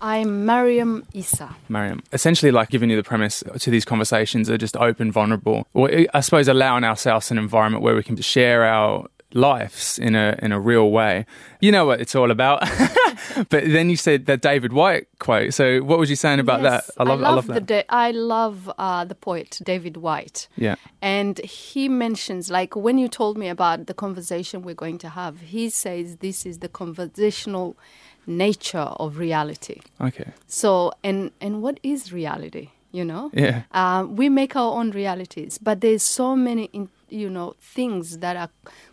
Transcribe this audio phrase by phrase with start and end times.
[0.00, 1.54] I'm Mariam Issa.
[1.68, 2.02] Mariam.
[2.12, 6.20] Essentially, like giving you the premise to these conversations are just open, vulnerable, or I
[6.20, 10.58] suppose allowing ourselves an environment where we can share our lives in a in a
[10.58, 11.24] real way.
[11.60, 12.60] You know what it's all about.
[13.50, 15.52] but then you said that David Whyte quote.
[15.54, 16.94] So what was you saying about Yes, that?
[17.00, 17.54] I love, I love, that.
[17.54, 20.48] the da- I love uh, the poet David Whyte.
[20.56, 20.76] yeah.
[21.02, 25.40] And he mentions, like, when you told me about the conversation we're going to have,
[25.40, 27.76] he says this is the conversational
[28.26, 29.80] nature of reality.
[30.00, 30.32] Okay.
[30.46, 32.68] So, and and what is reality?
[32.92, 33.62] You know, Yeah.
[33.70, 38.36] uh, we make our own realities, but there's so many, in, you know, things that
[38.36, 38.48] are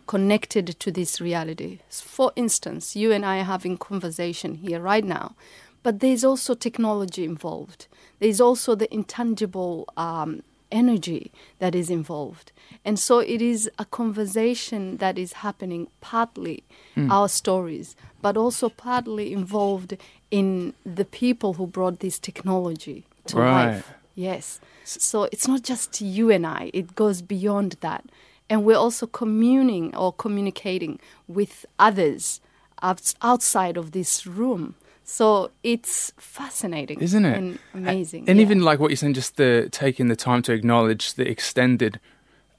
[0.06, 1.80] connected to this reality.
[1.90, 5.34] For instance, you and I are having conversation here right now,
[5.82, 7.88] but there's also technology involved.
[8.20, 12.52] There's also the intangible um, energy that is involved,
[12.84, 17.10] and so it is a conversation that is happening partly hmm.
[17.10, 19.96] our stories, but also partly involved
[20.30, 23.66] in the people who brought this technology to Right.
[23.66, 23.92] life.
[24.14, 24.60] Yes.
[24.84, 28.04] So it's not just you and I, it goes beyond that.
[28.50, 32.40] And we're also communing or communicating with others
[32.82, 34.74] outside of this room.
[35.10, 37.38] So it's fascinating, Isn't it?
[37.38, 38.28] And amazing.
[38.28, 38.44] And yeah.
[38.44, 41.98] even like what you're saying, just the taking the time to acknowledge the extended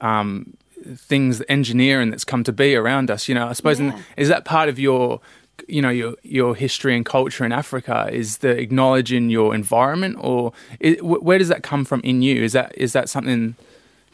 [0.00, 0.56] um,
[0.96, 3.28] things, the engineering that's come to be around us.
[3.28, 4.00] You know, I suppose and Yeah.
[4.16, 5.20] is that part of your,
[5.68, 8.08] you know, your your history and culture in Africa?
[8.10, 10.52] Is the acknowledging your environment, or
[11.00, 12.42] where does that come from in you?
[12.42, 13.54] Is that is that something,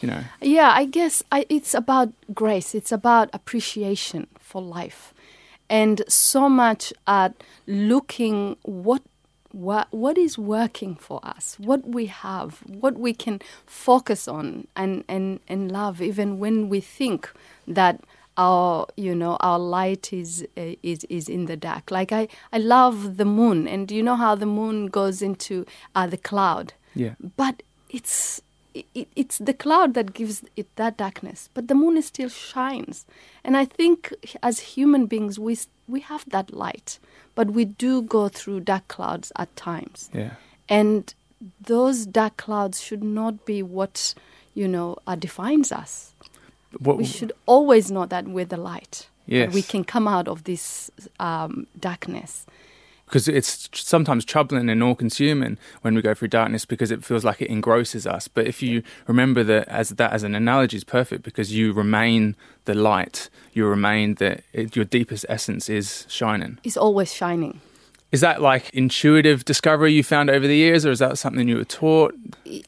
[0.00, 0.22] you know?
[0.42, 2.74] Yeah, I guess I, it's about grace.
[2.74, 5.14] It's about appreciation for life,
[5.69, 7.34] and so much at
[7.67, 9.03] looking what
[9.53, 15.03] what what is working for us, what we have, what we can focus on and
[15.09, 17.31] and and love, even when we think
[17.67, 18.00] that
[18.37, 21.91] our you know our light is uh, is is in the dark.
[21.91, 26.06] Like I I love the moon, and you know how the moon goes into uh,
[26.06, 27.14] the cloud Yeah.
[27.37, 28.42] but it's
[28.94, 33.06] it, it's the cloud that gives it that darkness but the moon is still shines.
[33.44, 36.98] And i think as human beings we we have that light
[37.34, 40.10] but we do go through dark clouds at times.
[40.12, 40.31] Yeah.
[40.69, 41.14] and
[41.60, 44.14] those dark clouds should not be what
[44.54, 46.12] you know uh, defines us.
[46.78, 49.08] What, we should always know that we're the light.
[49.47, 52.47] That we can come out of this um, darkness
[53.06, 57.41] because it's sometimes troubling and all-consuming when we go through darkness because it feels like
[57.41, 58.28] it engrosses us.
[58.28, 62.37] But if you remember that as that as an analogy is perfect because you remain
[62.65, 66.59] the light, you remain that your deepest essence is shining.
[66.65, 67.61] is always shining
[68.12, 71.56] Is that like intuitive discovery you found over the years, or is that something you
[71.56, 72.15] were taught?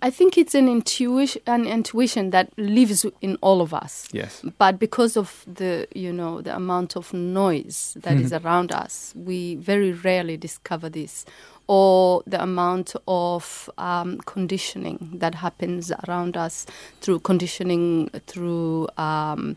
[0.03, 4.09] I think it's an intuition, an intuition that lives in all of us.
[4.13, 4.43] Yes.
[4.59, 8.47] But because of the, you know, the amount of noise that is mm-hmm.
[8.47, 11.25] around us, we very rarely discover this,
[11.69, 16.67] or the amount of um, conditioning that happens around us
[17.03, 19.55] through conditioning through um,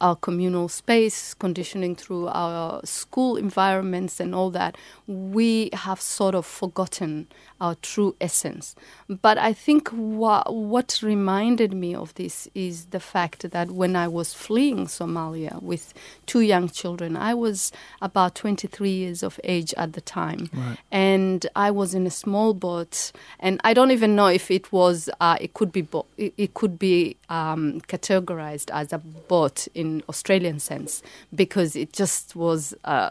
[0.00, 4.76] our communal space, conditioning through our school environments, and all that.
[5.06, 7.28] We have sort of forgotten
[7.64, 8.74] our true essence.
[9.08, 14.06] But I think wha- what reminded me of this is the fact that when I
[14.06, 15.94] was fleeing Somalia with
[16.26, 17.72] two young children, I was
[18.02, 20.50] about 23 years of age at the time.
[20.52, 20.76] Right.
[20.92, 25.08] And I was in a small boat, and I don't even know if it was,
[25.20, 30.02] uh, it could be, bo- it, it could be um, categorized as a boat in
[30.10, 31.02] Australian sense
[31.34, 32.74] because it just was.
[32.84, 33.08] Uh,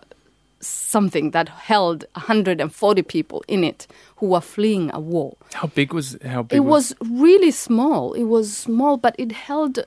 [0.68, 3.88] something that held 140 people in it
[4.18, 5.36] who were fleeing a war.
[5.54, 8.14] How big was how big It was really small.
[8.14, 9.80] It was small, but it held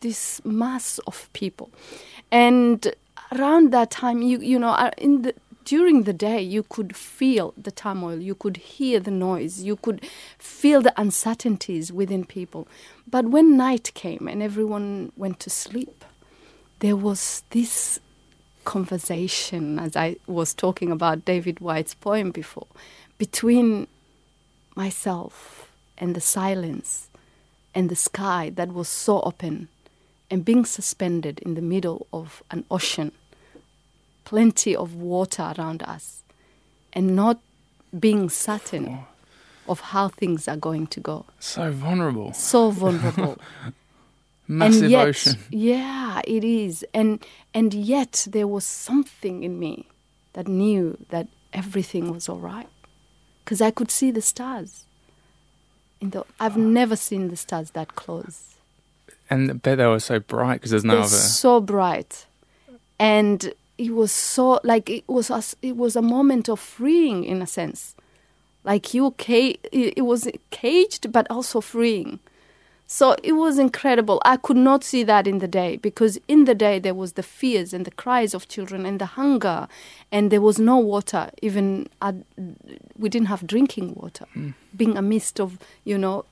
[0.00, 1.70] this mass of people.
[2.30, 2.94] And
[3.32, 5.34] around that time, you you know, uh, in the
[5.64, 10.04] during the day, you could feel the turmoil, you could hear the noise, you could
[10.38, 12.68] feel the uncertainties within people.
[13.10, 16.04] But when night came and everyone went to sleep,
[16.80, 17.98] there was this
[18.64, 22.66] conversation, as I was talking about David Whyte's poem before,
[23.18, 23.86] between
[24.74, 27.08] myself and the silence
[27.74, 29.68] and the sky that was so open
[30.30, 33.12] and being suspended in the middle of an ocean,
[34.24, 36.22] plenty of water around us,
[36.92, 37.38] and not
[37.98, 39.00] being certain
[39.68, 41.24] of how things are going to go.
[41.38, 43.38] so vulnerable, So vulnerable.
[44.48, 45.38] massive and yet, ocean.
[45.50, 46.84] Yeah, it is.
[46.94, 49.86] And and yet there was something in me
[50.34, 52.68] that knew that everything was all right.
[53.44, 54.84] Because I could see the stars.
[56.00, 58.56] In the, I've never seen the stars that close.
[59.30, 61.16] And I bet they were so bright because there's no They're other.
[61.16, 62.26] so bright,
[62.98, 65.54] and it was so like it was us.
[65.62, 67.94] It was a moment of freeing, in a sense,
[68.64, 72.18] Like you, ca- it was caged, but also freeing.
[72.86, 74.20] So it was incredible.
[74.24, 77.22] I could not see that in the day because in the day there was the
[77.22, 79.68] fears and the cries of children and the hunger,
[80.12, 81.30] and there was no water.
[81.40, 82.14] Even at,
[82.96, 84.50] we didn't have drinking water, hmm.
[84.76, 86.24] being amidst of you know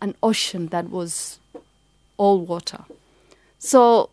[0.00, 1.38] an ocean that was
[2.16, 2.84] all water.
[3.58, 4.10] So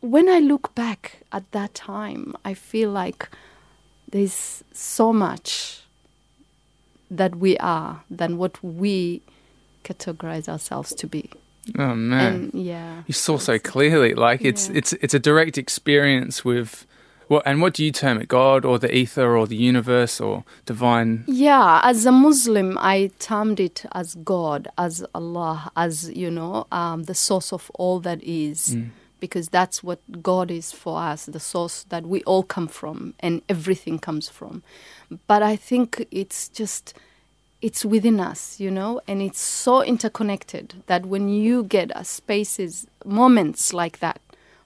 [0.00, 3.28] when I look back at that time, I feel like
[4.10, 5.82] there's so much
[7.10, 9.20] that we are than what we
[9.88, 11.22] categorize ourselves to be.
[11.78, 13.02] Oh man, And yeah.
[13.06, 14.14] you saw so clearly.
[14.14, 14.78] Like it's Yeah.
[14.78, 16.86] it's it's a direct experience with
[17.28, 18.28] what and what do you term it?
[18.28, 21.24] God or the ether or the universe or divine?
[21.26, 27.02] Yeah, as a Muslim, I termed it as God, as Allah, as you know, um,
[27.04, 28.76] the source of all that is,
[29.18, 33.42] because that's what God is for us, the source that we all come from and
[33.48, 34.62] everything comes from.
[35.26, 36.94] But I think it's just,
[37.62, 42.86] it's within us, you know, and it's so interconnected that when you get a spaces,
[43.04, 44.20] moments like that,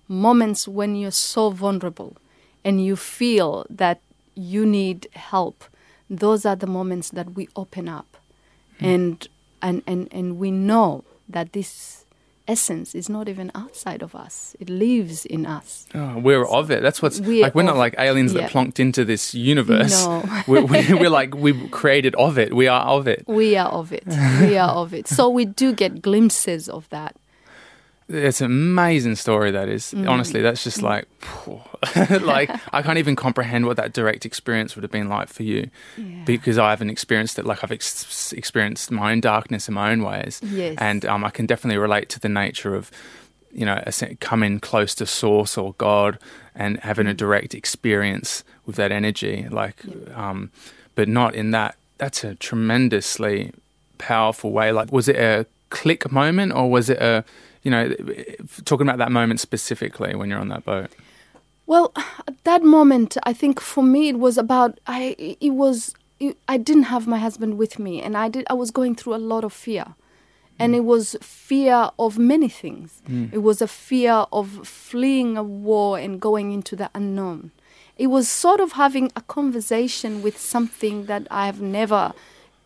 [0.08, 2.16] moments when you're so vulnerable
[2.64, 4.00] and you feel that
[4.34, 5.64] you need help,
[6.08, 8.16] those are the moments that we open up.
[8.80, 8.84] Hmm.
[8.84, 9.28] And,
[9.62, 11.99] and, and, and we know that this
[12.50, 15.86] essence is not even outside of us, it lives in us.
[15.94, 16.82] Oh, we're of it.
[16.82, 17.54] That's what's We are like.
[17.54, 18.42] We're not like aliens yeah.
[18.42, 20.04] that plonked into this universe.
[20.04, 20.24] No.
[20.48, 22.54] we're, we, we're like we created of it.
[22.54, 23.24] We are of it.
[23.26, 24.04] We are of it.
[24.06, 25.06] We are of it.
[25.06, 27.16] So we do get glimpses of that.
[28.12, 29.50] It's an amazing story.
[29.52, 30.08] That is Mm.
[30.08, 30.40] honestly.
[30.42, 31.06] That's just like,
[32.22, 35.70] like I can't even comprehend what that direct experience would have been like for you,
[35.96, 36.24] Yeah.
[36.24, 37.46] because I haven't experienced it.
[37.46, 40.74] Like I've ex- experienced my own darkness in my own ways, Yes.
[40.78, 42.90] and um, I can definitely relate to the nature of,
[43.52, 43.82] you know,
[44.20, 46.18] coming close to Source or God
[46.54, 47.10] and having Mm.
[47.10, 49.46] a direct experience with that energy.
[49.50, 49.76] Like,
[50.14, 50.50] um,
[50.96, 51.76] but not in that.
[51.98, 53.52] That's a tremendously
[53.98, 54.72] powerful way.
[54.72, 57.24] Like, was it a click moment or was it a,
[57.62, 57.94] you know,
[58.64, 60.90] talking about that moment specifically when you're on that boat?
[61.66, 61.92] Well,
[62.26, 65.14] at that moment, I think for me it was about I.
[65.40, 68.44] It was it, I didn't have my husband with me, and I did.
[68.50, 69.94] I was going through a lot of fear,
[70.58, 73.02] and it was fear of many things.
[73.08, 73.32] Mm.
[73.32, 77.52] It was a fear of fleeing a war and going into the unknown.
[77.96, 82.14] It was sort of having a conversation with something that I have never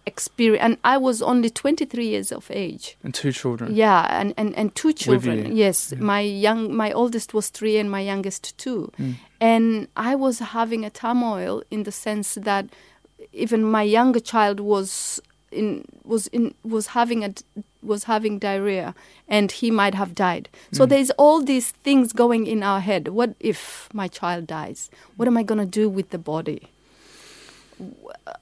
[0.06, 2.96] experienced, and I was only twenty three years of age.
[3.02, 3.74] And two children.
[3.74, 5.56] Yeah, and, and, and two children.
[5.56, 8.92] Yes, my young my oldest was three and my youngest two.
[8.96, 9.12] Hmm.
[9.40, 12.66] And I was having a turmoil in the sense that
[13.32, 15.20] even my younger child was
[15.50, 17.32] in was in was having a
[17.82, 18.94] was having diarrhea
[19.28, 20.48] and he might have died.
[20.72, 20.90] So hmm.
[20.90, 23.08] there's all these things going in our head.
[23.08, 24.90] What if my child dies?
[25.16, 26.68] What am I going to do with the body?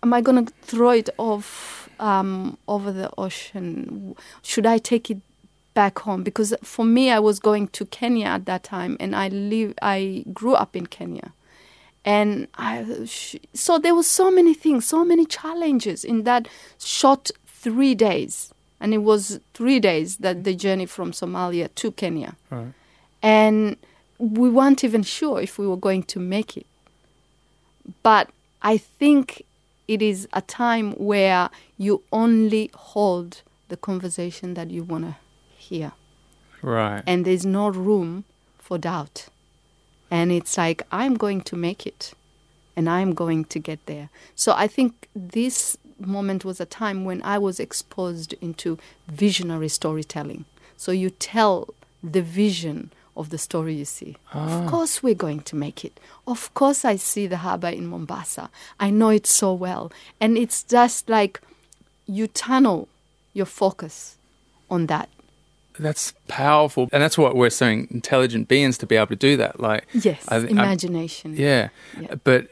[0.02, 4.14] Am I going to throw it off um, over the ocean?
[4.42, 5.18] Should I take it
[5.74, 6.22] back home?
[6.22, 9.74] Because for me, I was going to Kenya at that time, and I live.
[9.82, 11.32] I grew up in Kenya,
[12.04, 13.04] and I.
[13.06, 18.52] sh- So there were so many things, so many challenges in that short three days,
[18.80, 22.72] and it was three days that the journey from Somalia to Kenya, Right.
[23.22, 23.76] and
[24.18, 26.66] we weren't even sure if we were going to make it.
[28.02, 28.28] But
[28.62, 29.44] I think
[29.88, 35.16] it is a time where you only hold the conversation that you want to
[35.56, 35.92] hear.
[36.62, 37.02] Right.
[37.06, 38.24] And there's no room
[38.58, 39.26] for doubt.
[40.10, 42.14] And it's like, I'm going to make it.
[42.76, 44.08] And I'm going to get there.
[44.34, 48.78] So I think this moment was a time when I was exposed into
[49.08, 50.44] visionary storytelling.
[50.76, 54.16] So you tell the vision of the story you see.
[54.32, 54.68] Of ah.
[54.68, 55.98] course, we're going to make it.
[56.26, 58.50] Of course, I see the harbor in Mombasa.
[58.80, 59.92] I know it so well.
[60.20, 61.40] And it's just like
[62.06, 62.88] you tunnel
[63.34, 64.16] your focus
[64.70, 65.08] on that.
[65.78, 69.58] That's powerful, and that's what we're so intelligent beings to be able to do that.
[69.58, 71.34] Like, Yes, I imagination.
[71.34, 72.16] yeah, Yeah.
[72.22, 72.48] but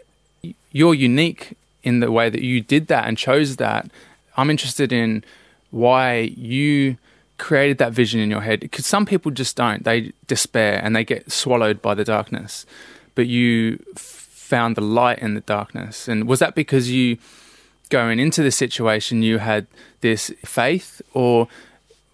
[0.72, 3.90] you're unique in the way that you did that and chose that.
[4.38, 5.22] I'm interested in
[5.70, 6.96] why you
[7.40, 9.82] created that vision in your head because some people just don't.
[9.84, 12.66] They despair and they get swallowed by the darkness,
[13.14, 16.06] but you found the light in the darkness.
[16.08, 17.16] And was that because you
[17.88, 19.66] going into the situation you had
[20.00, 21.48] this faith or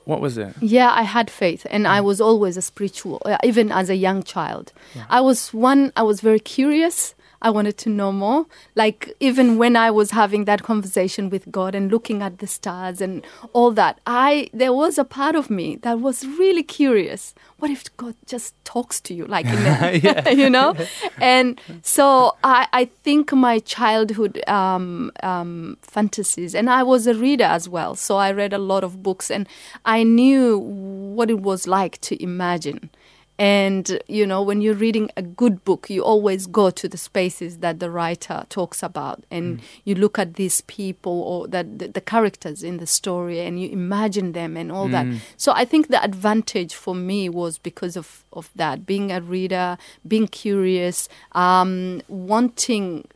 [0.05, 0.55] what was it?
[0.61, 1.91] Yeah, I had faith, and Mm.
[1.99, 4.73] I was always a spiritual, uh, even as a young child.
[5.11, 5.93] I was one.
[5.97, 7.15] I was very curious.
[7.43, 8.47] I wanted to know more.
[8.75, 13.01] Like even when I was having that conversation with God and looking at the stars
[13.01, 17.35] and all that, I there was a part of me that was really curious.
[17.59, 20.75] What if God just talks to you, like the, you know?
[21.21, 27.45] And so I, I think my childhood um, um, fantasies, and I was a reader
[27.45, 29.49] as well, so I read a lot of books, and
[29.85, 32.91] I knew what it was like to imagine.
[33.39, 37.59] And, you know, when you're reading a good book, you always go to the spaces
[37.59, 39.25] that the writer talks about.
[39.31, 39.63] And mm.
[39.85, 43.69] you look at these people or that the, the, characters in the story and you
[43.69, 44.93] imagine them and all mm.
[44.93, 45.07] that.
[45.37, 49.77] So I think the advantage for me was because of, of that being a reader,
[50.07, 53.07] being curious, um, wanting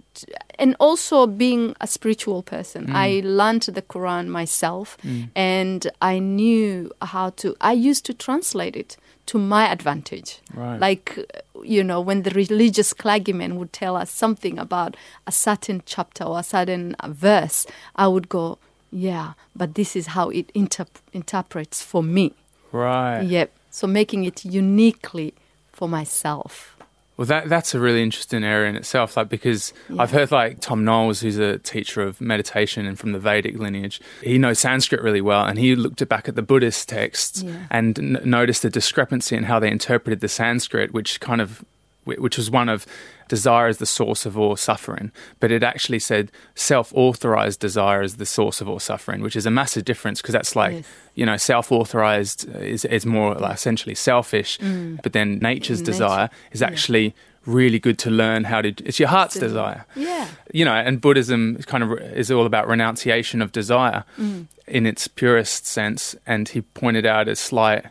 [0.59, 2.89] and also being a spiritual person.
[2.89, 2.95] Mm.
[2.95, 5.31] I learned the Quran myself mm.
[5.35, 8.97] and I knew how to, I used to translate it
[9.31, 10.41] to my advantage.
[10.53, 10.81] Right.
[10.81, 11.17] Like,
[11.63, 16.41] you know, when the religious clergyman would tell us something about a certain chapter or
[16.41, 18.59] a certain verse, I would go,
[18.91, 22.35] yeah, but this is how it interp- interprets for me.
[22.73, 23.23] Right.
[23.23, 23.53] Yep.
[23.71, 25.35] So making it uniquely
[25.73, 26.77] for myself.
[27.21, 29.15] Well, that that's a really interesting area in itself.
[29.15, 30.01] Like because yeah.
[30.01, 34.01] I've heard like Tom Knowles, who's a teacher of meditation and from the Vedic lineage,
[34.23, 37.67] he knows Sanskrit really well, and he looked back at the Buddhist texts yeah.
[37.71, 41.63] and n- noticed a discrepancy in how they interpreted the Sanskrit, which kind of
[42.07, 42.87] which was one of
[43.31, 48.17] desire is the source of all suffering, but it actually said self authorized desire is
[48.17, 50.85] the source of all suffering, which is a massive difference because that's like, yes.
[51.15, 55.01] you know, self authorized is, is more like essentially selfish, mm.
[55.03, 55.93] but then nature's Nature.
[55.93, 57.05] desire is actually.
[57.05, 57.13] Yeah.
[57.47, 58.69] Really good to learn how to.
[58.85, 59.87] It's your heart's desire.
[59.97, 60.29] Yeah.
[60.53, 64.47] You know, and Buddhism kind of is all about renunciation of desire mm.
[64.67, 66.15] in its purest sense.
[66.27, 67.87] And he pointed out a slight.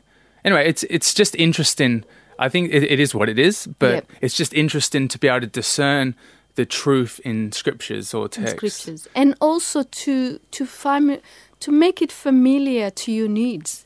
[0.46, 2.05] Anyway, it's it's just interesting
[2.39, 4.12] I think it, it is what it is, but yep.
[4.22, 6.15] it's just interesting to be able to discern
[6.55, 8.58] the truth in scriptures or texts.
[8.58, 11.22] scriptures, and also to to find
[11.60, 13.86] to make it familiar to your needs.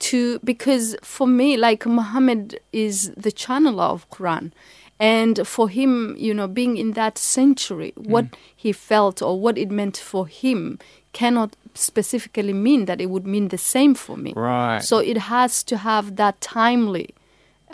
[0.00, 4.52] To because for me, like Muhammad is the channel of Quran,
[5.00, 8.06] and for him, you know, being in that century, mm.
[8.06, 10.78] what he felt or what it meant for him
[11.12, 14.34] cannot specifically mean that it would mean the same for me.
[14.36, 14.80] Right.
[14.80, 17.14] So it has to have that timely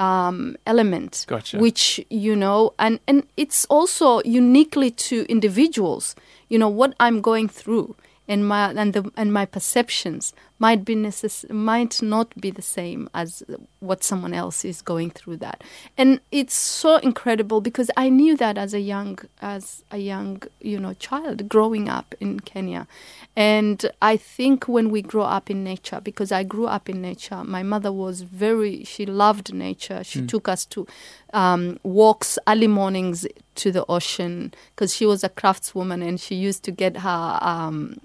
[0.00, 1.58] um, element, gotcha.
[1.58, 6.16] which you know, and and it's also uniquely to individuals.
[6.48, 7.94] You know what I'm going through
[8.26, 13.08] and my and the and my perceptions might be necess- might not be the same
[13.14, 13.42] as
[13.80, 15.64] what someone else is going through that.
[15.98, 20.78] And it's so incredible because i knew that as a young as a young you
[20.78, 22.86] know child growing up in kenya.
[23.34, 27.42] And i think when we grow up in nature because i grew up in nature
[27.42, 30.04] my mother was very she loved nature.
[30.04, 30.28] She mm.
[30.28, 30.86] took us to
[31.32, 33.26] um, walks early mornings
[33.56, 38.00] to the ocean because she was a craftswoman and she used to get her um,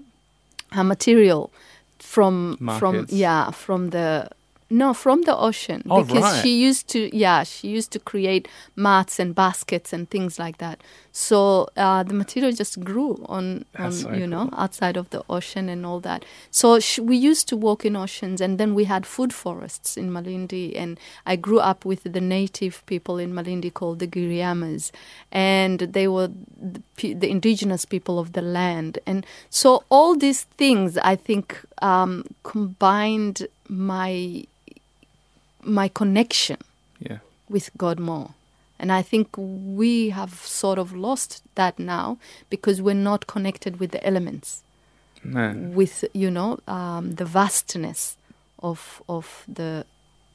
[0.72, 1.50] her material
[1.98, 3.10] from Markets.
[3.10, 4.28] from yeah from the
[4.68, 6.42] no, from the ocean oh, because right.
[6.42, 10.82] she used to yeah she used to create mats and baskets and things like that.
[11.18, 14.26] So uh, the material just grew on, on so you cool.
[14.28, 16.26] know outside of the ocean and all that.
[16.50, 20.10] So sh- we used to walk in oceans and then we had food forests in
[20.10, 24.92] Malindi and I grew up with the native people in Malindi called the Giriamas
[25.32, 26.28] and they were
[26.60, 32.24] the, the indigenous people of the land and so all these things I think um,
[32.42, 34.44] combined my
[35.62, 36.58] my connection
[37.00, 37.20] yeah.
[37.48, 38.35] with God more.
[38.78, 42.18] And I think we have sort of lost that now
[42.50, 44.62] because we're not connected with the elements,
[45.24, 48.16] with you know um, the vastness
[48.62, 49.86] of of the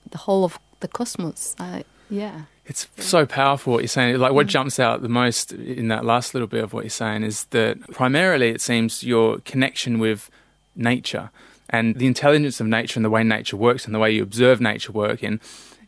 [0.09, 1.55] the whole of the cosmos.
[1.59, 4.17] Uh, yeah, it's so powerful what you're saying.
[4.17, 4.49] Like what mm.
[4.49, 7.79] jumps out the most in that last little bit of what you're saying is that
[7.91, 10.29] primarily it seems your connection with
[10.75, 11.29] nature
[11.69, 14.61] and the intelligence of nature and the way nature works and the way you observe
[14.61, 15.39] nature working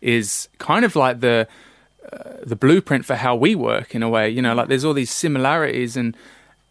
[0.02, 1.48] is kind of like the
[2.12, 4.30] uh, the blueprint for how we work in a way.
[4.30, 6.16] You know, like there's all these similarities, and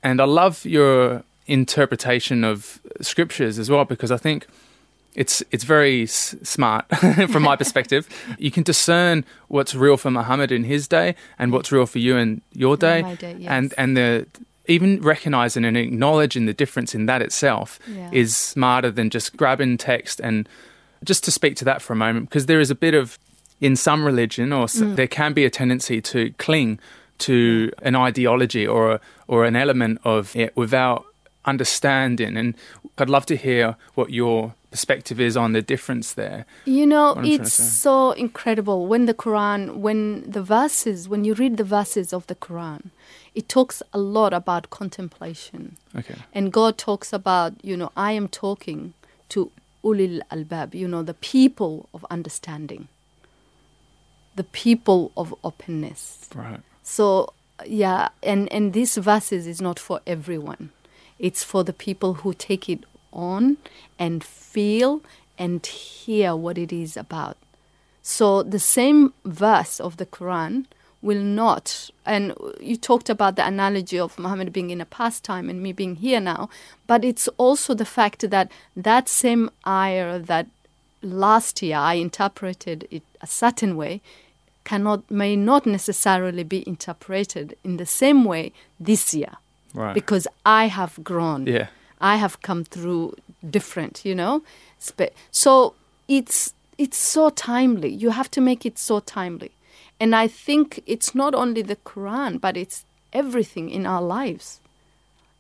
[0.03, 4.47] and I love your interpretation of scriptures as well because I think
[5.15, 6.87] it's it's very s- smart
[7.31, 8.09] from my perspective.
[8.39, 12.17] You can discern what's real for Muhammad in his day and what's real for you
[12.17, 13.51] in your day, day yes.
[13.51, 14.27] and and the
[14.67, 18.09] even recognizing and acknowledging the difference in that itself yeah.
[18.13, 20.49] is smarter than just grabbing text and
[21.05, 23.19] just to speak to that for a moment because there is a bit of
[23.63, 24.97] in some religion or mm.
[24.97, 26.79] there can be a tendency to cling
[27.19, 31.05] to an ideology or a, or an element of it without
[31.45, 32.37] understanding.
[32.37, 32.57] And
[32.99, 36.45] I'd love to hear what your perspective is on the difference there.
[36.65, 41.09] You know, What I'm trying to it's so incredible when the Quran, when the verses,
[41.09, 42.91] when you read the verses of the Quran,
[43.35, 45.77] it talks a lot about contemplation.
[45.97, 46.17] Okay.
[46.35, 48.95] And God talks about, you know, I am talking
[49.29, 49.53] to
[49.85, 52.89] ulil albab, you know, the people of understanding,
[54.37, 56.29] the people of openness.
[56.35, 56.61] Right.
[56.83, 57.33] So
[57.67, 60.71] yeah, and and this verses is not for everyone.
[61.19, 63.59] It's for the people who take it on
[63.99, 65.03] and feel
[65.39, 67.37] and hear what it is about.
[68.03, 70.67] So the same verse of the Quran
[71.03, 75.51] will not and you talked about the analogy of Muhammad being in a past time
[75.51, 76.49] and me being here now,
[76.87, 80.47] but it's also the fact that that same ayah that
[81.03, 84.01] last year I interpreted it a certain way
[84.65, 89.33] cannot may not necessarily be interpreted in the same way this year
[89.75, 89.95] Right.
[89.95, 91.47] because I have grown.
[91.47, 91.67] Yeah.
[92.01, 93.15] I have come through
[93.49, 94.43] different, you know.
[95.31, 95.75] So
[96.09, 97.91] it's it's so timely.
[97.91, 99.51] You have to make it so timely.
[100.01, 104.61] And I think it's not only the Quran, but it's everything in our lives.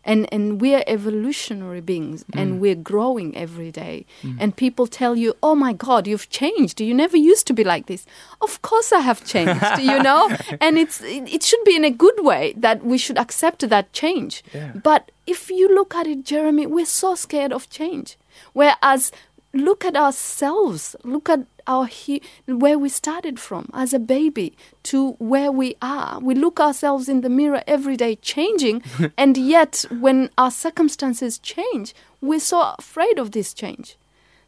[0.04, 2.40] And and we're evolutionary beings mm.
[2.40, 4.06] and we're growing every day.
[4.22, 4.36] Mm.
[4.40, 6.80] And people tell you, "Oh my god, you've changed.
[6.80, 8.04] You never used to be like this."
[8.40, 10.28] Of course I have changed, you know?
[10.60, 13.92] And it's it, it should be in a good way that we should accept that
[13.92, 14.42] change.
[14.52, 14.72] Yeah.
[14.82, 18.16] But if you look at it, Jeremy, we're so scared of change.
[18.52, 19.12] Whereas,
[19.52, 20.96] look at ourselves.
[21.04, 24.54] Look at our he- where we started from as a baby
[24.84, 26.18] to where we are.
[26.20, 28.82] We look ourselves in the mirror every day, changing,
[29.16, 33.96] and yet when our circumstances change, we're so afraid of this change.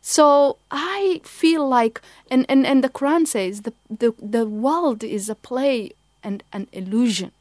[0.00, 5.28] So I feel like, and, and, and the Quran says the, the, the world is
[5.30, 5.92] a play
[6.23, 7.33] and an illusion.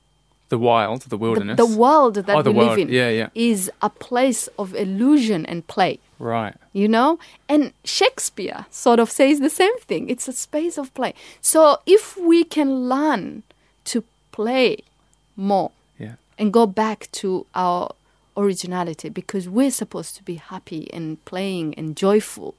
[0.54, 1.58] The wild, the The, wilderness.
[1.66, 2.70] the world that Oh, the we world.
[2.72, 3.30] live in Yeah, yeah.
[3.52, 5.94] is a place of illusion and play
[6.34, 6.56] Right.
[6.82, 7.10] you know
[7.54, 7.62] and
[8.00, 11.14] shakespeare sort of says the same thing it's a space of play
[11.54, 11.62] so
[11.98, 13.24] if we can learn
[13.92, 13.98] to
[14.40, 14.68] play
[15.36, 15.70] more
[16.04, 16.16] Yeah.
[16.40, 17.28] and go back to
[17.64, 17.84] our
[18.44, 22.50] originality because we're supposed to be happy and playing and joyful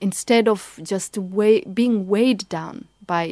[0.00, 0.60] instead of
[0.92, 2.76] just weigh, being weighed down
[3.14, 3.24] by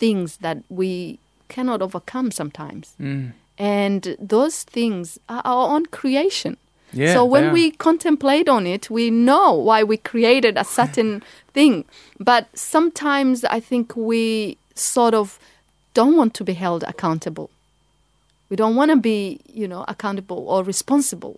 [0.00, 3.32] things that we cannot overcome sometimes Mm.
[3.58, 6.56] and those things are our own creation
[6.92, 7.14] Yeah.
[7.14, 11.22] so when we contemplate on it, we know why we created a certain
[11.54, 11.84] thing.
[12.20, 15.38] But sometimes I think we sort of
[15.94, 17.48] don't want to be held accountable.
[18.48, 21.34] We don't want to be, you know, accountable or responsible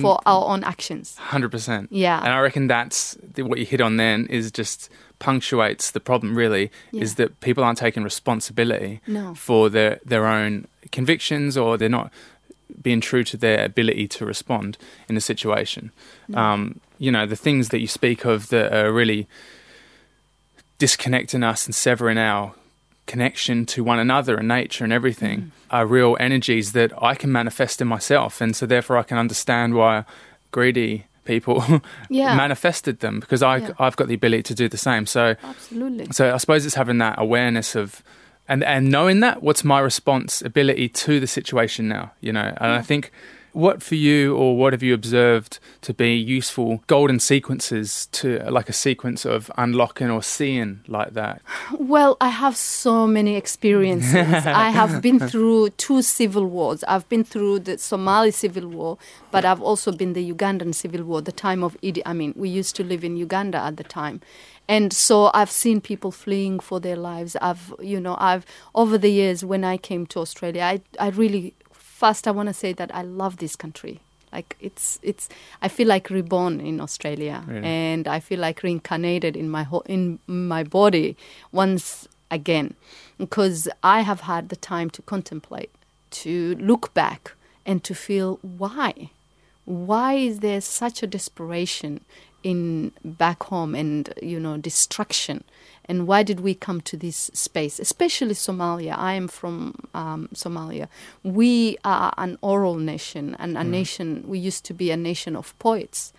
[0.00, 1.16] for our own actions.
[1.18, 1.88] Hundred percent.
[1.90, 2.18] Yeah.
[2.24, 3.96] and I reckon that's the, what you hit on.
[3.96, 6.36] Then is just punctuates the problem.
[6.36, 9.34] Really, is that people aren't taking responsibility No.
[9.34, 12.10] for their their own convictions, or they're not
[12.82, 14.76] being true to their ability to respond
[15.08, 15.90] in a situation.
[16.34, 19.26] Um, you know, the things that you speak of that are really
[20.78, 22.54] disconnecting us and severing our
[23.06, 25.50] connection to one another and nature and everything Mm.
[25.70, 28.40] are real energies that I can manifest in myself.
[28.40, 30.04] And so, therefore, I can understand why
[30.50, 31.62] greedy people
[32.08, 32.34] Yeah.
[32.36, 33.70] manifested them because I, Yeah.
[33.78, 35.04] I've got the ability to do the same.
[35.06, 36.06] So, Absolutely.
[36.12, 38.02] so I suppose it's having that awareness of
[38.48, 42.54] and and knowing that what's my responsibility to the situation now, you know.
[42.60, 43.10] And I think
[43.56, 48.68] what for you or what have you observed to be useful golden sequences to like
[48.68, 51.40] a sequence of unlocking or seeing like that?
[51.72, 54.14] Well, I have so many experiences.
[54.46, 56.84] I have been through two civil wars.
[56.84, 58.98] I've been through the Somali civil war,
[59.30, 62.34] but I've also been the Ugandan civil war, the time of Idi Amin.
[62.36, 64.20] We used to live in Uganda at the time.
[64.68, 67.36] And so I've seen people fleeing for their lives.
[67.40, 71.54] I've, you know, I've, over the years when I came to Australia, I, I really,
[72.02, 74.00] first I want to say that I love this country.
[74.32, 75.28] Like it's, it's,
[75.62, 77.64] I feel like reborn in Australia Really?
[77.66, 81.16] and I feel like reincarnated in my whole, in my body
[81.52, 82.74] once again
[83.16, 85.70] because I have had the time to contemplate,
[86.22, 87.32] to look back
[87.64, 89.10] and to feel why.
[89.64, 92.04] Why is there such a desperation
[92.46, 95.42] in back home and you know destruction.
[95.88, 97.80] And why did we come to this space?
[97.80, 98.96] Especially somalia.
[98.96, 100.86] I am from um, somalia.
[101.24, 105.58] We are an oral nation and a nation we used to be a nation of
[105.58, 106.12] poets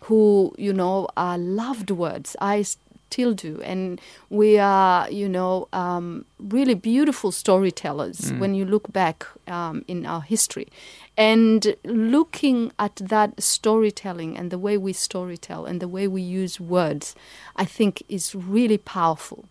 [0.00, 2.64] who you know uh, loved words i
[3.10, 3.60] still do.
[3.62, 10.06] And we are you know um, really beautiful storytellers when you look back um, in
[10.06, 10.68] our history
[11.16, 16.58] and looking at that storytelling and the way we storytell and the way we use
[16.60, 17.14] words
[17.56, 19.44] i think is really powerful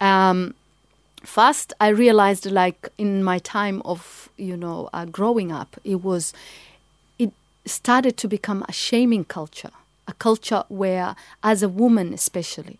[0.00, 0.54] um,
[1.22, 6.32] first i realized like in my time of you know uh, growing up it was
[7.18, 7.32] it
[7.66, 9.70] started to become a shaming culture,
[10.06, 12.78] a culture where, as a woman especially,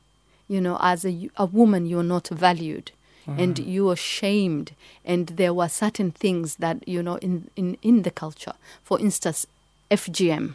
[0.49, 2.90] you know, as a, a woman, you're not valued.
[3.27, 4.73] And you were shamed,
[5.05, 8.53] and there were certain things that you know in, in, in the culture.
[8.83, 9.47] For instance,
[9.91, 10.55] FGM,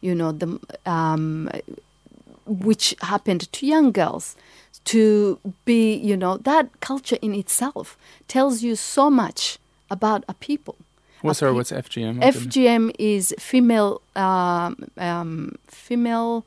[0.00, 1.48] you know, the um,
[2.46, 4.36] which happened to young girls
[4.84, 7.96] to be, you know, that culture in itself
[8.28, 9.58] tells you so much
[9.90, 10.76] about a people.
[11.22, 12.20] What, A sorry, what's FGM?
[12.22, 16.44] FGM is female um, um, female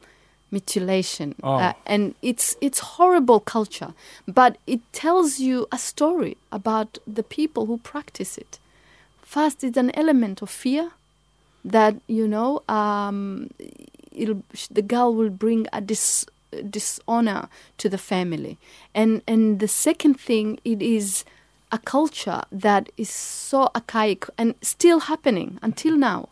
[0.53, 1.55] mutilation, Oh.
[1.65, 3.91] uh, and it's it's horrible culture,
[4.39, 8.59] but it tells you a story about the people who practice it.
[9.35, 10.85] First, it's an element of fear
[11.73, 13.49] that you know um,
[14.21, 14.43] it'll,
[14.77, 16.25] the girl will bring a dis,
[16.69, 18.57] dishonor to the family,
[18.93, 21.25] and and the second thing it is
[21.71, 23.09] a culture that is
[23.49, 26.29] so archaic and still happening until now.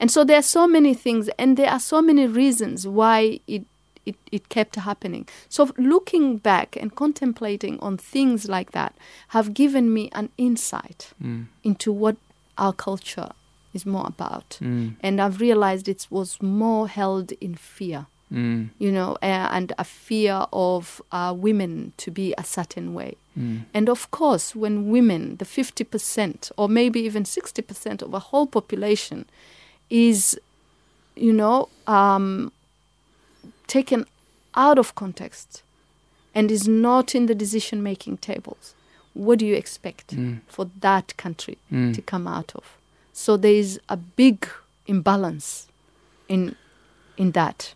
[0.00, 3.64] And so there are so many things, and there are so many reasons why it,
[4.06, 5.28] it, it kept happening.
[5.50, 8.94] So looking back and contemplating on things like that
[9.28, 11.46] have given me an insight Mm.
[11.62, 12.16] into what
[12.56, 13.28] our culture
[13.74, 14.58] is more about.
[14.60, 14.96] Mm.
[15.02, 18.70] And I've realized it was more held in fear, Mm.
[18.78, 23.16] you know, uh, and a fear of uh, women to be a certain way.
[23.38, 23.64] Mm.
[23.74, 29.26] And of course, when women, the 50% or maybe even 60% of a whole population,
[29.90, 30.38] is,
[31.16, 32.52] you know, um,
[33.66, 34.06] taken
[34.54, 35.62] out of context
[36.34, 38.74] and is not in the decision making tables,
[39.14, 40.40] what do you expect Mm.
[40.46, 41.94] for that country Mm.
[41.94, 42.64] to come out of?
[43.12, 44.46] So there is a big
[44.86, 45.66] imbalance
[46.28, 46.54] in
[47.16, 47.74] in that.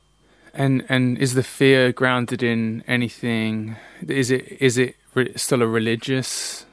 [0.54, 3.76] And and is the fear grounded in anything?
[4.08, 6.64] Is it is it re- still a religious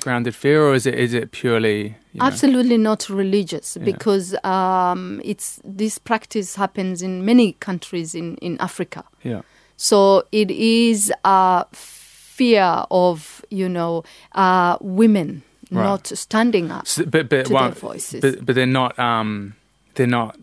[0.00, 3.84] grounded fear, or is it is it purely you know- Absolutely not religious Yeah.
[3.84, 9.04] because um, it's this practice happens in many countries in, in Africa.
[9.22, 9.42] Yeah.
[9.76, 14.02] So it is a fear of you know
[14.34, 15.84] uh, women Right.
[15.84, 18.20] not standing up So, but but, to well, their voices.
[18.20, 19.54] but but they're not um
[19.94, 20.36] they're not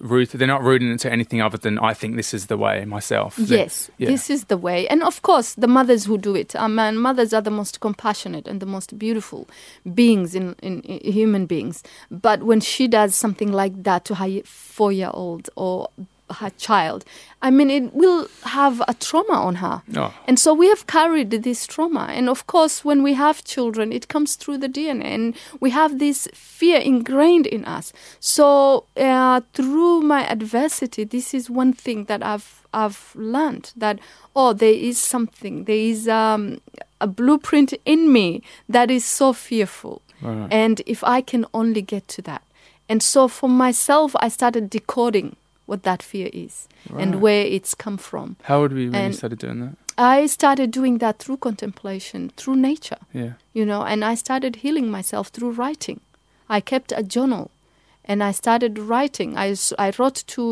[0.00, 3.38] rooted they're not rooted into anything other than I think this is the way myself.
[3.38, 4.08] Yes, yeah.
[4.08, 4.86] this is the way.
[4.88, 6.54] And of course, the mothers who do it.
[6.56, 9.48] Um, and mothers are the most compassionate and the most beautiful
[9.94, 11.82] beings in, in, in human beings.
[12.10, 15.88] But when she does something like that to her four year old or
[16.32, 17.04] her child,
[17.42, 19.82] I mean, it will have a trauma on her.
[19.96, 20.14] Oh.
[20.28, 22.06] And so we have carried this trauma.
[22.10, 25.04] And of course, when we have children, it comes through the DNA.
[25.04, 27.92] And we have this fear ingrained in us.
[28.20, 33.98] So uh, through my adversity, this is one thing that I've, I've learned that,
[34.36, 36.60] oh, there is something, there is um,
[37.00, 40.00] a blueprint in me that is so fearful.
[40.20, 40.46] Right.
[40.52, 42.42] And if I can only get to that.
[42.88, 45.36] And so for myself, I started decoding
[45.72, 46.54] what that fear is
[46.90, 47.02] Right.
[47.02, 48.28] and where it's come from.
[48.50, 49.74] How would we when you started doing that?
[50.16, 53.32] I started doing that through contemplation, through nature, Yeah.
[53.58, 55.98] you know, and I started healing myself through writing.
[56.56, 57.46] I kept a journal
[58.10, 59.30] and I started writing.
[59.44, 59.48] I,
[59.86, 60.44] I wrote to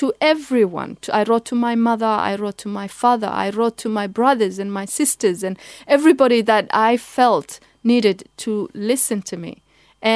[0.00, 0.96] to everyone.
[1.20, 4.58] I wrote to my mother, I wrote to my father, I wrote to my brothers
[4.62, 5.54] and my sisters and
[5.96, 7.50] everybody that I felt
[7.92, 8.52] needed to
[8.92, 9.52] listen to me.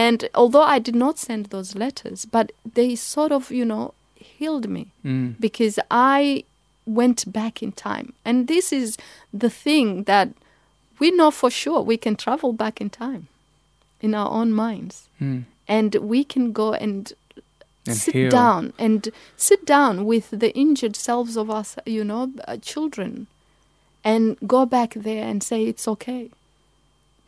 [0.04, 3.86] And although I did not send those letters, but they sort of, you know,
[4.22, 5.34] healed me Mm.
[5.40, 6.44] because I
[6.86, 8.12] went back in time.
[8.24, 8.96] And this is
[9.32, 10.28] the thing that
[10.98, 13.26] we know for sure we can travel back in time
[14.00, 15.08] in our own minds.
[15.20, 15.44] Mm.
[15.68, 17.12] And we can go and,
[17.86, 18.30] And sit heal.
[18.30, 23.26] down and sit down with the injured selves of us, you know, uh, children,
[24.04, 26.30] and go back there and say, It's okay.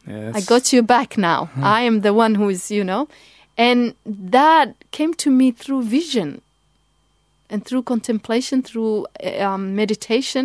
[0.06, 1.48] Yeah, I got you back now.
[1.56, 3.08] I am the one who is, you know.
[3.56, 6.40] And that came to me through vision
[7.54, 9.06] and through contemplation, through
[9.48, 10.44] um, meditation.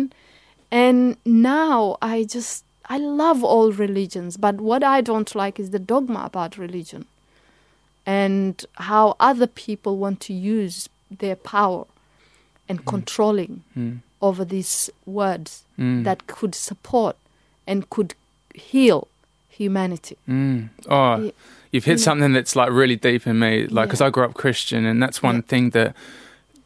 [0.70, 5.80] And now I just, I love all religions, but what I don't like is the
[5.92, 7.02] dogma about religion
[8.06, 10.88] and how other people want to use
[11.22, 11.84] their power
[12.68, 13.98] and controlling Mm.
[14.22, 14.74] over these
[15.06, 16.04] words Mm.
[16.04, 17.16] that could support
[17.66, 18.14] and could
[18.54, 19.08] heal
[19.48, 20.16] humanity.
[20.28, 20.68] Mm.
[20.88, 21.32] Oh, Ye-
[21.72, 22.04] you've hit yeah.
[22.04, 23.66] something that's like really deep in me.
[23.66, 24.06] Like, because Yeah.
[24.06, 25.48] I grew up Christian, and that's one Yeah.
[25.50, 25.94] thing that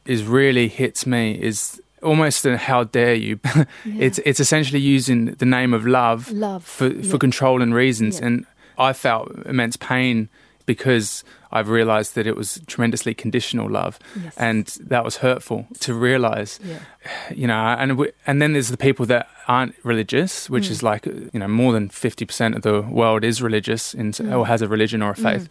[0.06, 3.38] is really hits me is almost a how dare you.
[3.98, 7.10] It's it's essentially using the name of love love for yeah.
[7.10, 8.26] for control and reasons, Yeah.
[8.26, 8.46] and
[8.78, 10.28] I felt immense pain
[10.66, 14.34] because I've realised that it was tremendously conditional love, Yes.
[14.36, 16.78] and that was hurtful to realise yeah.
[17.34, 20.70] you know, and we, and then there's the people that aren't religious, which Mm.
[20.70, 24.36] is like you know more than fifty percent of the world is religious in, Mm.
[24.38, 25.48] or has a religion or a faith,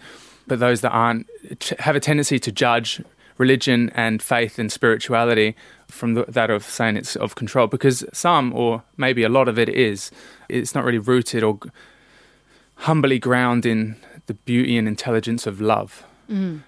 [0.47, 1.25] but those that aren't
[1.79, 3.01] have a tendency to judge
[3.37, 5.55] religion and faith and spirituality
[5.87, 9.57] from the, that of saying it's of control because some or maybe a lot of
[9.59, 10.11] it is
[10.49, 11.59] it's not really rooted or
[12.75, 16.03] humbly ground in the beauty and intelligence of love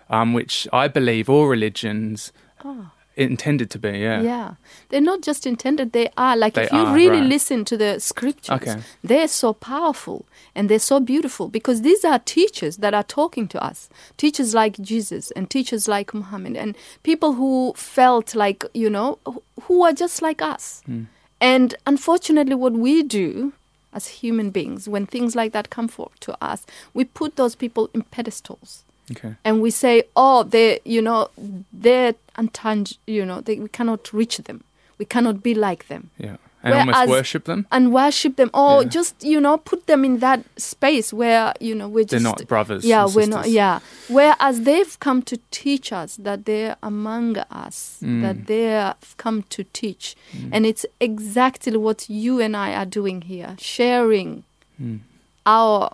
[0.09, 2.31] um, which i believe all religions
[2.63, 2.91] Oh.
[3.17, 4.53] Intended to be yeah Yeah,
[4.89, 6.35] they're not just intended; they are.
[6.37, 7.29] Like They if you are, really right.
[7.29, 8.77] listen to the scriptures, Okay.
[9.03, 10.25] they're so powerful
[10.55, 13.89] and they're so beautiful because these are teachers that are talking to us.
[14.17, 19.17] Teachers like Jesus and teachers like Muhammad and people who felt like you know
[19.63, 20.81] who- are just like us.
[20.85, 21.03] Hmm.
[21.41, 23.53] And unfortunately, what we do
[23.93, 27.89] as human beings when things like that come for, to us, we put those people
[27.93, 31.29] in pedestals okay and we say, "Oh, they, you know,
[31.71, 32.97] they're untouched.
[33.07, 34.63] You know, they, we cannot reach them.
[34.97, 38.89] We cannot be like them, yeah and almost worship them and worship them, or Yeah.
[38.89, 42.11] just you know, put them in that space where you know we're just.
[42.11, 43.47] they're not brothers yeah, we're not.
[43.49, 48.21] Yeah, whereas they've come to teach us that they're among us, Mm.
[48.23, 50.15] that they've come to teach,
[50.51, 54.43] and it's exactly what you and I are doing here, sharing
[54.81, 54.99] Mm.
[55.45, 55.91] our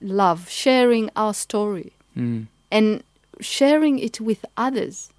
[0.00, 2.46] love, sharing our story Mm.
[2.70, 3.02] and
[3.40, 5.10] sharing it with others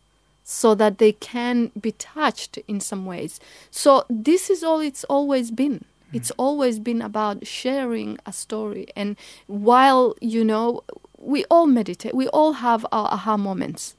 [0.43, 3.39] so that they can be touched in some ways.
[3.71, 5.85] So this is all it's always been.
[6.11, 9.15] It's always been about sharing a story and
[9.47, 10.83] while you know
[11.17, 13.95] we all meditate, we all have our aha moments.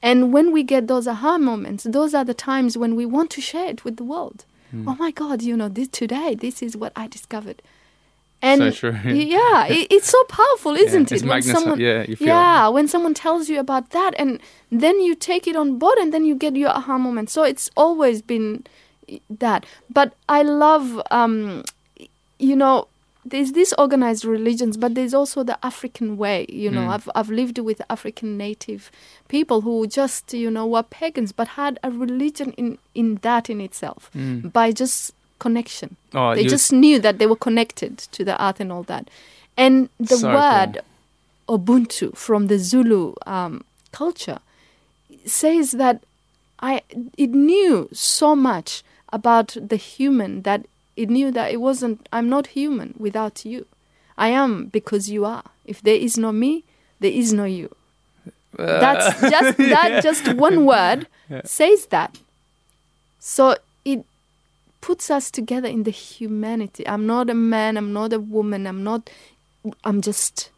[0.00, 3.40] And when we get those aha moments, those are the times when we want to
[3.40, 4.44] share it with the world.
[4.86, 7.62] Oh my God, you know, this today, this is what I discovered.
[8.40, 8.96] And So true.
[9.04, 11.28] yeah, it, it's so powerful, isn't it's it?
[11.28, 12.30] When someone, yeah, you feel it.
[12.30, 16.12] yeah, when someone tells you about that, and then you take it on board, and
[16.14, 17.30] then you get your aha moment.
[17.30, 18.64] So it's always been
[19.28, 19.66] that.
[19.92, 21.64] But I love, um,
[22.38, 22.86] you know,
[23.24, 26.46] there's these organized religions, but there's also the African way.
[26.48, 26.94] You know, Mm.
[26.94, 28.90] I've I've lived with African native
[29.28, 33.60] people who just you know were pagans, but had a religion in in that in
[33.60, 34.52] itself Mm.
[34.52, 35.96] by just connection.
[36.14, 39.08] Oh, they just knew that they were connected to the earth and all that.
[39.56, 40.80] And the So word
[41.48, 44.38] Ubuntu from the Zulu um, culture
[45.26, 46.02] says that
[46.60, 46.82] I
[47.16, 52.48] it knew so much about the human that it knew that it wasn't I'm not
[52.48, 53.66] human without you.
[54.16, 55.44] I am because you are.
[55.64, 56.64] If there is no me,
[57.00, 57.74] there is no you.
[58.56, 61.42] That's just that just one word Yeah.
[61.44, 62.18] says that.
[63.20, 63.56] So
[64.80, 66.86] puts us together in the humanity.
[66.86, 69.10] I'm not a man, I'm not a woman, I'm not
[69.84, 70.50] I'm just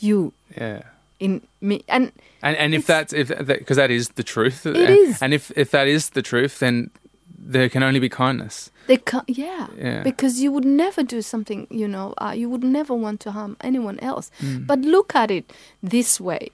[0.00, 0.82] you yeah.
[1.20, 1.82] in me.
[1.88, 4.66] And And and if that's if because that is the truth.
[4.66, 5.22] It and, is.
[5.22, 6.90] And if if that is the truth, then
[7.38, 8.70] there can only be kindness.
[8.86, 10.02] they ca- yeah, Yeah.
[10.02, 13.56] because you would never do something, you know, uh, you would never want to harm
[13.60, 14.30] anyone else.
[14.40, 14.66] Mm.
[14.66, 15.50] But look at it
[15.82, 16.50] this way.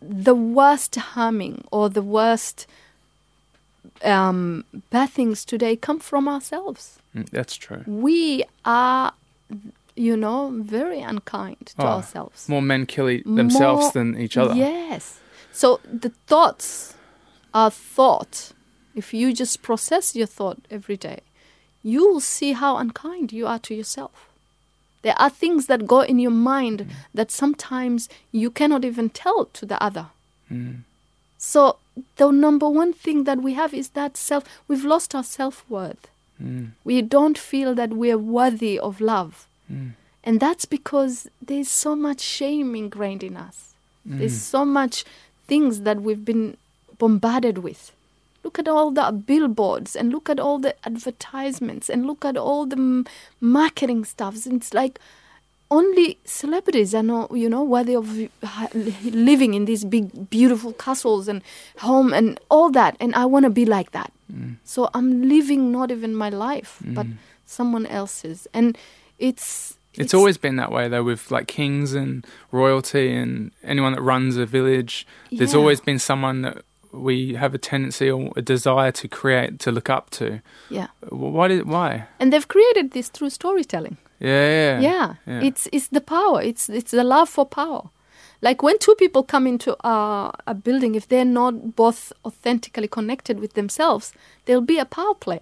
[0.00, 2.66] The worst harming or the worst
[4.04, 6.98] um, bad things today come from ourselves.
[7.14, 7.82] Mm, that's true.
[7.86, 9.12] We are,
[9.96, 12.48] you know, very unkind to Oh, ourselves.
[12.48, 14.54] More men kill e- themselves More- than each other.
[14.54, 15.20] Yes.
[15.52, 16.94] So the thoughts
[17.52, 18.52] are thought.
[18.94, 21.20] If you just process your thought every day,
[21.82, 24.28] you will see how unkind you are to yourself.
[25.02, 29.66] There are things that go in your mind that sometimes you cannot even tell to
[29.66, 30.06] the other.
[30.50, 30.82] Mm.
[31.44, 31.78] So
[32.18, 34.44] the number one thing that we have is that self.
[34.68, 36.06] We've lost our self worth.
[36.40, 36.70] Mm.
[36.84, 39.48] We don't feel that we're worthy of love.
[39.70, 39.94] Mm.
[40.22, 43.74] And that's because there's so much shame ingrained in us.
[44.04, 45.04] There's so much
[45.46, 46.56] things that we've been
[46.98, 47.92] bombarded with.
[48.44, 52.66] Look at all the billboards and look at all the advertisements and look at all
[52.66, 53.04] the
[53.40, 54.46] marketing stuffs.
[54.46, 55.00] It's like
[55.78, 58.06] only celebrities are not, uh, you know, worthy of
[58.42, 58.68] uh,
[59.28, 61.42] living in these big, beautiful castles and
[61.78, 62.96] home and all that.
[63.00, 64.10] And I want to be like that.
[64.30, 64.56] Mm.
[64.64, 67.16] So I'm living not even my life, but mm.
[67.46, 68.46] someone else's.
[68.52, 68.76] And
[69.18, 74.02] it's It's always been that way though with like kings and royalty and anyone that
[74.02, 75.06] runs a village.
[75.30, 75.60] There's Yeah.
[75.60, 76.56] always been someone that
[76.92, 80.26] we have a tendency or a desire to create to look up to.
[80.70, 80.88] yeah.
[81.08, 81.90] Why did why?
[82.20, 83.96] And they've created this through storytelling.
[84.20, 84.80] Yeah, yeah.
[84.80, 85.40] Yeah, Yeah.
[85.48, 86.42] it's it's the power.
[86.42, 87.82] It's it's the love for power.
[88.40, 93.38] Like when two people come into uh, a building, if they're not both authentically connected
[93.40, 94.12] with themselves,
[94.44, 95.40] there'll be a power play.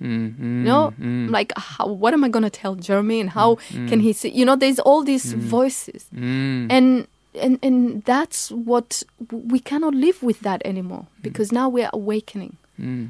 [0.00, 3.30] Mm, mm, You know, mm, like how, what am I going to tell Jeremy, and
[3.30, 3.56] how
[3.88, 4.30] can he see?
[4.30, 10.22] You know, there's all these voices, mm, and and and that's what we cannot live
[10.22, 12.56] with that anymore because now we're awakening.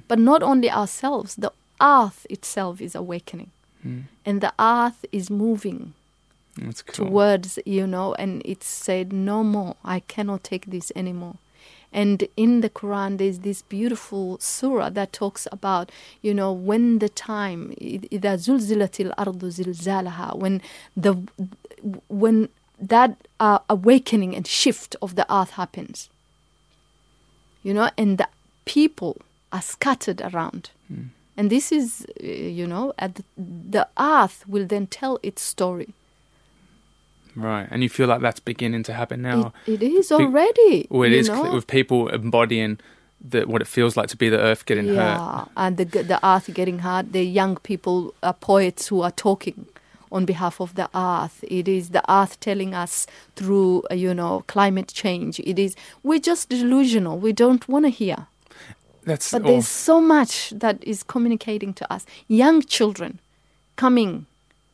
[0.09, 3.51] But not only ourselves, the earth itself is awakening
[3.88, 4.03] mm.
[4.24, 5.94] and the earth is moving
[6.83, 7.07] cool.
[7.07, 11.37] towards you know and it said no more i cannot take this anymore
[11.92, 17.09] and in the Quran, there's this beautiful surah that talks about, you know, when the
[17.09, 17.72] time,
[20.37, 20.61] when
[20.96, 21.14] the
[22.09, 22.48] when
[22.79, 26.11] that uh, awakening and shift of the earth happens,
[27.62, 28.29] you know, and the
[28.66, 29.16] people
[29.51, 30.70] are scattered around.
[30.92, 33.24] Mm and this is uh, you know at the,
[33.77, 35.88] the earth will then tell its story.
[37.37, 39.53] Right, and you feel like that's beginning to happen now.
[39.66, 41.55] it, it is already Well, it is know?
[41.55, 42.79] with people embodying
[43.31, 44.96] the, what it feels like to be the earth getting hurt.
[44.96, 47.12] yeah and the the earth getting hurt.
[47.12, 49.66] The young people are poets who are talking
[50.11, 51.44] on behalf of the earth.
[51.48, 55.38] It is the earth telling us through uh, you know climate change.
[55.40, 57.18] It is we're just delusional.
[57.18, 58.27] We don't want to hear
[59.09, 62.05] That's But oh, there's so much that is communicating to us.
[62.29, 63.18] Young children
[63.77, 64.27] coming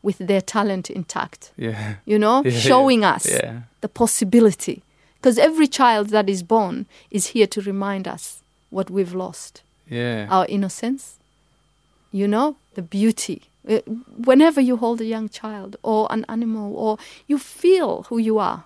[0.02, 3.60] with their talent intact, yeah, you know, Yeah, showing yeah, us yeah.
[3.80, 4.82] the possibility.
[5.16, 10.26] Because every child that is born is here to remind us what we've lost yeah,
[10.30, 11.16] our innocence,
[12.12, 13.42] you know, the beauty.
[13.68, 13.78] Uh,
[14.24, 18.64] Whenever you hold a young child or an animal, or you feel who you are,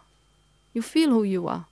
[0.75, 1.67] you feel who you are.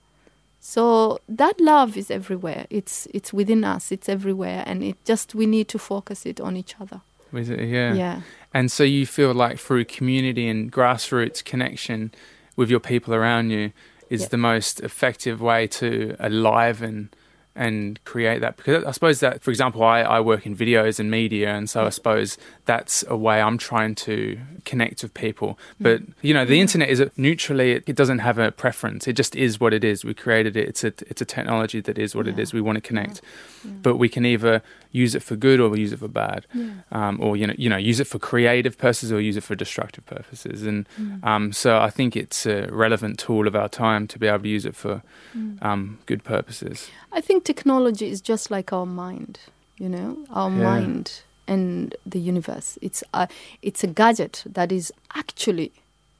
[0.69, 2.65] So that love is everywhere.
[2.69, 3.89] It's it's within us.
[3.89, 6.99] It's everywhere, and it just we need to focus it on each other.
[7.31, 7.93] Was it- yeah.
[7.93, 8.21] Yeah,
[8.53, 12.11] And so you feel like through community and grassroots connection
[12.57, 13.71] with your people around you
[14.09, 14.27] is Yeah.
[14.29, 17.09] the most effective way to aliven
[17.57, 21.09] and create that because I suppose that for example I, I work in videos and
[21.11, 25.57] media and so I suppose that's a way I'm trying to connect with people.
[25.79, 29.07] But you know the internet is a, neutrally it, it doesn't have a preference.
[29.07, 30.05] It just is what it is.
[30.05, 30.67] We created it.
[30.69, 32.43] It's a it's a technology that is what it Yeah.
[32.43, 32.53] is.
[32.53, 33.21] We want to connect
[33.81, 36.45] but we can either use it for good or we use it for bad.
[36.91, 39.55] Um, or you know you know use it for creative purposes or use it for
[39.55, 40.63] destructive purposes.
[40.63, 40.87] And
[41.23, 44.49] um, so I think it's a relevant tool of our time to be able to
[44.49, 45.01] use it for
[45.61, 46.89] um, good purposes.
[47.11, 49.39] I think technology is just like our mind.
[49.83, 50.63] You know, our Yeah.
[50.71, 51.05] mind
[51.47, 52.77] and the universe.
[52.81, 53.27] It's a
[53.61, 55.71] it's a gadget that is actually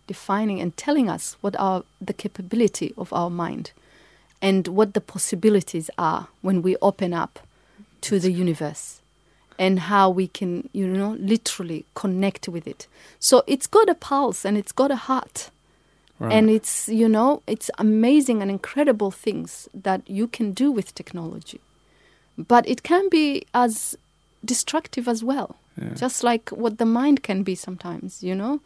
[0.07, 3.65] defining and telling us what are the capability of our mind
[4.41, 7.33] and what the possibilities are when we open up
[8.07, 9.01] to the universe
[9.59, 12.87] and how we can you know literally connect with it
[13.19, 15.49] so it's got a pulse and it's got a heart
[16.19, 16.33] right.
[16.33, 21.59] And it's you know it's amazing and incredible things that you can do with technology.
[22.37, 23.97] But it can be as
[24.43, 25.55] destructive as well.
[25.79, 25.93] Yeah.
[25.93, 28.61] just like what the mind can be sometimes you know?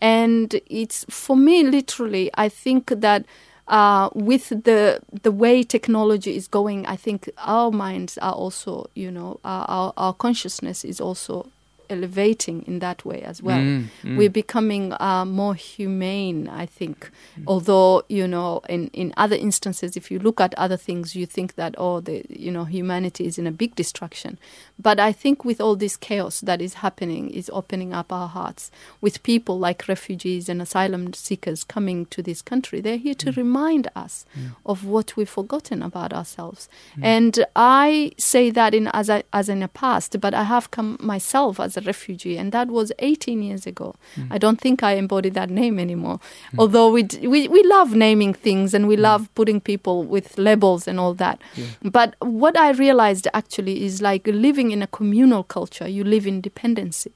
[0.00, 3.24] And it's for me literally i think that
[3.68, 9.10] uh, with the the way technology is going i think our minds are also you
[9.10, 11.46] know our, our, our consciousness is also
[11.92, 13.58] elevating in that way as well.
[13.58, 14.16] Mm, mm.
[14.16, 17.10] we're becoming uh, more humane i think.
[17.46, 21.54] Although you know in, in other instances if you look at other things you think
[21.54, 24.38] that oh the you know humanity is in a big destruction.
[24.78, 28.70] But i think with all this chaos that is happening is opening up our hearts.
[29.00, 33.88] With people like refugees and asylum seekers coming to this country they're here to remind
[33.94, 34.24] us
[34.64, 36.68] of what we've forgotten about ourselves.
[37.00, 40.96] And i say that in as a, as in the past but i have come
[41.00, 43.94] myself as a refugee and that was 18 years ago.
[44.14, 44.32] Hmm.
[44.32, 46.20] I don't think i embody that name anymore.
[46.50, 46.60] Hmm.
[46.60, 49.02] Although we, d- we we love naming things and we hmm.
[49.02, 51.40] love putting people with labels and all that.
[51.82, 56.40] But what i realized actually is like living in a communal culture you live in
[56.40, 57.12] dependency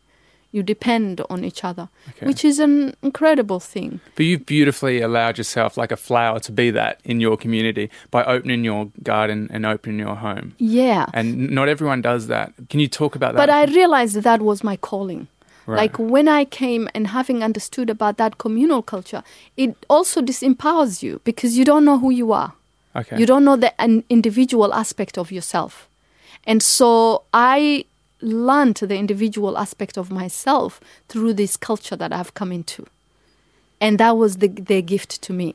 [0.52, 2.26] you depend on each other Okay.
[2.26, 6.70] which is an incredible thing But you've beautifully allowed yourself, like a flower, to be
[6.70, 10.54] that in your community by opening your garden and opening your home.
[10.58, 12.52] yeah And not everyone does that.
[12.70, 13.40] Can you talk about that?
[13.46, 15.26] But I realized that, that was my calling.
[15.66, 15.76] Right.
[15.82, 19.22] Like when I came and having understood about that communal culture,
[19.56, 22.52] it also disempowers you because you don't know who you are.
[22.94, 23.18] okay.
[23.18, 25.88] You don't know the an individual aspect of yourself.
[26.44, 27.84] And so I
[28.26, 32.86] learned the individual aspect of myself through this culture that I've come into.
[33.80, 35.54] And that was the, their gift to me.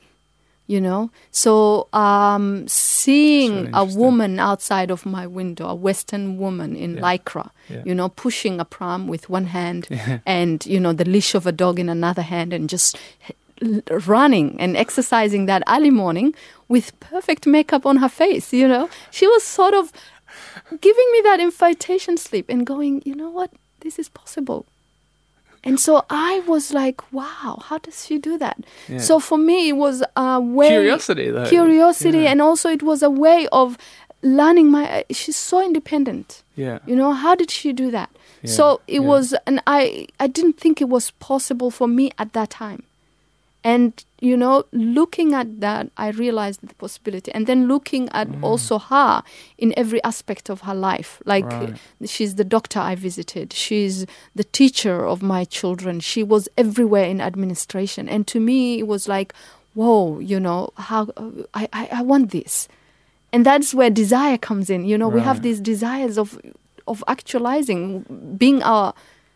[0.68, 6.96] You know, so um, seeing a woman outside of my window, a Western woman in
[6.96, 7.02] Yeah.
[7.02, 7.82] lycra, Yeah.
[7.84, 9.90] you know, pushing a pram with one hand
[10.26, 12.96] and, you know, the leash of a dog in another hand and just
[14.08, 16.34] running and exercising that early morning
[16.70, 18.90] with perfect makeup on her face, you know.
[19.12, 19.92] She was sort of
[20.80, 24.66] giving me that invitation slip and going, you know what, this is possible.
[25.64, 28.64] And so I was like, wow, how does she do that?
[28.88, 28.98] Yeah.
[28.98, 31.46] So for me, it was a way Curiosity, though.
[31.48, 32.32] curiosity, Yeah.
[32.32, 33.78] and also it was a way of
[34.24, 35.06] learning my.
[35.12, 36.42] She's so independent.
[36.56, 36.80] Yeah.
[36.88, 38.10] You know, how did she do that?
[38.42, 42.34] Yeah, So it was, and I, I didn't think it was possible for me at
[42.34, 42.82] that time.
[43.64, 47.32] And, you know, looking at that, I realized the possibility.
[47.32, 48.44] And then looking at mm.
[48.44, 49.24] also her
[49.58, 51.22] in every aspect of her life.
[51.26, 51.78] Like, Right.
[52.06, 54.06] she's the doctor I visited, she's
[54.36, 58.10] the teacher of my children, she was everywhere in administration.
[58.10, 59.34] And to me, it was like,
[59.74, 61.10] whoa, you know, how
[61.54, 62.68] I, I, I want this.
[63.34, 64.86] And that's where desire comes in.
[64.86, 66.40] You know, we have these desires of
[66.88, 68.94] of actualizing, being our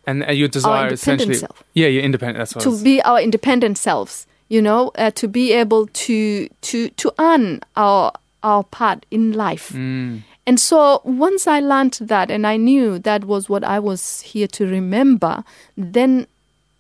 [0.08, 1.36] And uh, your desire essentially.
[1.36, 1.64] self.
[1.74, 2.38] Yeah, you're independent.
[2.38, 6.90] That's what to be our independent selves you know uh, to be able to to
[6.90, 8.12] to earn our
[8.44, 13.26] our part in life Mm, and so once i learned that and i knew that
[13.26, 15.44] was what i was here to remember
[15.76, 16.28] then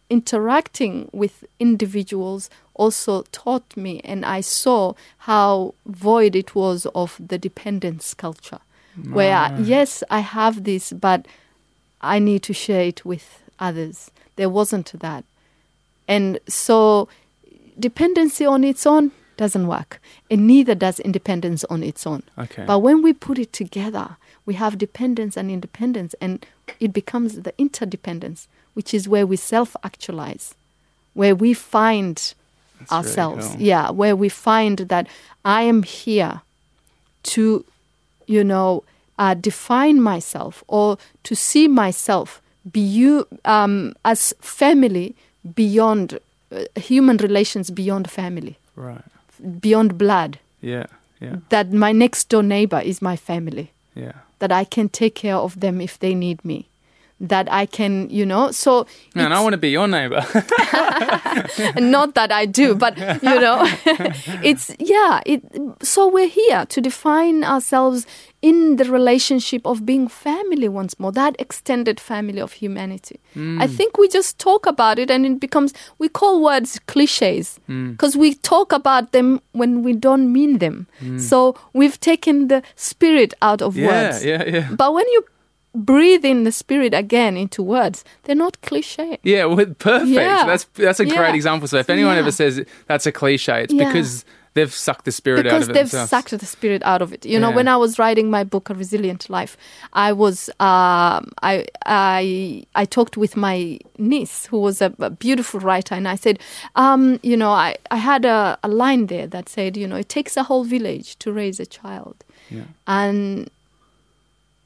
[0.09, 7.39] interacting with individuals also taught me and i saw how void it was of the
[7.39, 8.59] dependence culture
[9.09, 11.28] where yes i have this but
[12.06, 15.24] i need to share it with others there wasn't that
[16.08, 17.08] and so
[17.80, 22.24] dependency on its own doesn't work, and neither does independence on its own.
[22.38, 22.64] Okay.
[22.66, 26.45] But when we put it together, we have dependence and independence, and
[26.80, 30.56] it becomes the interdependence, which is where we self actualize,
[31.14, 32.34] where we find
[32.80, 33.47] really ourselves.
[33.49, 33.62] cool.
[33.62, 35.08] Yeah, where we find that
[35.43, 36.41] I am here
[37.24, 37.66] to,
[38.28, 38.84] you know,
[39.18, 42.41] uh, define myself or to see myself
[42.72, 45.16] be you um, as family
[45.55, 46.20] beyond
[46.51, 49.03] uh, human relations beyond family, right.
[49.59, 50.39] beyond blood.
[50.61, 50.88] Yeah.
[51.22, 51.38] Yeah.
[51.49, 53.72] That my next door neighbor is my family.
[53.93, 54.13] Yeah.
[54.39, 56.68] That I can take care of them if they need me.
[57.22, 58.51] That I can, you know.
[58.51, 60.18] So Man, I want to be your neighbor.
[61.78, 63.63] not that I do, but you know,
[64.43, 65.22] it's yeah.
[65.26, 65.41] It
[65.82, 68.05] so we're here to define ourselves
[68.45, 73.20] in the relationship of being family once more, that extended family of humanity.
[73.34, 73.59] Hmm.
[73.59, 77.93] I think we just talk about it, and it becomes we call words cliches hmm.
[77.93, 80.86] because we talk about them when we don't mean them.
[80.99, 81.18] Hmm.
[81.18, 83.88] So we've taken the spirit out of yeah.
[83.88, 84.24] words.
[84.24, 84.43] Yeah.
[84.43, 84.70] Yeah.
[84.72, 85.26] But when you
[85.76, 89.19] breathe in the spirit again into words, they're not cliche.
[89.23, 90.09] Yeah, well, perfect.
[90.11, 90.45] Yeah.
[90.45, 91.15] That's that's a Yeah.
[91.17, 91.67] great example.
[91.67, 92.19] So if anyone Yeah.
[92.21, 95.67] ever says that's a cliche, it's because they've sucked the spirit out of it Because
[95.67, 96.09] they've themselves.
[96.09, 97.26] sucked the spirit out of it.
[97.26, 99.57] You know, when I was writing my book, A Resilient Life,
[99.91, 105.59] I was um, I I I talked with my niece, who was a, a beautiful
[105.59, 106.39] writer, and I said,
[106.78, 110.07] um, you know, I I had a, a line there that said, you know, it
[110.07, 112.15] takes a whole village to raise a child,
[112.49, 112.63] Yeah.
[112.88, 113.49] and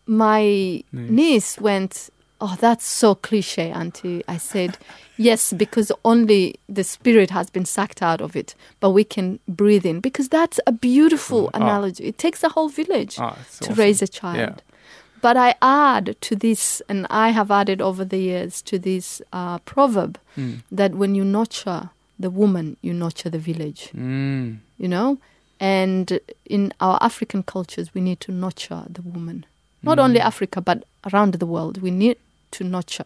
[0.09, 2.09] my niece went.
[2.41, 4.23] Oh, that's so cliche, Auntie.
[4.27, 4.77] I said,
[5.17, 9.85] yes, because only the spirit has been sucked out of it, but we can breathe
[9.85, 9.99] in.
[9.99, 11.57] Because that's a beautiful Oh.
[11.61, 12.05] analogy.
[12.05, 13.75] It takes a whole village Oh, to awesome.
[13.75, 14.37] raise a child.
[14.37, 14.55] Yeah.
[15.21, 19.57] But I add to this, and I have added over the years to this uh,
[19.59, 20.63] proverb Mm.
[20.71, 24.59] that when you nurture the woman, you nurture the village, Mm.
[24.77, 25.17] you know?
[25.59, 29.45] And in our African cultures, we need to nurture the woman.
[29.83, 30.03] Not Mm.
[30.03, 32.17] only Africa, but around the world, we need
[32.51, 33.05] to nurture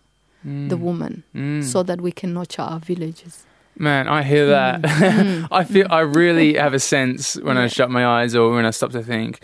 [0.70, 1.64] the woman Mm.
[1.64, 3.44] so that we can nurture our villages.
[3.78, 4.82] Man, I hear that.
[5.52, 8.72] I feel I really have a sense when I shut my eyes or when I
[8.72, 9.40] stop to think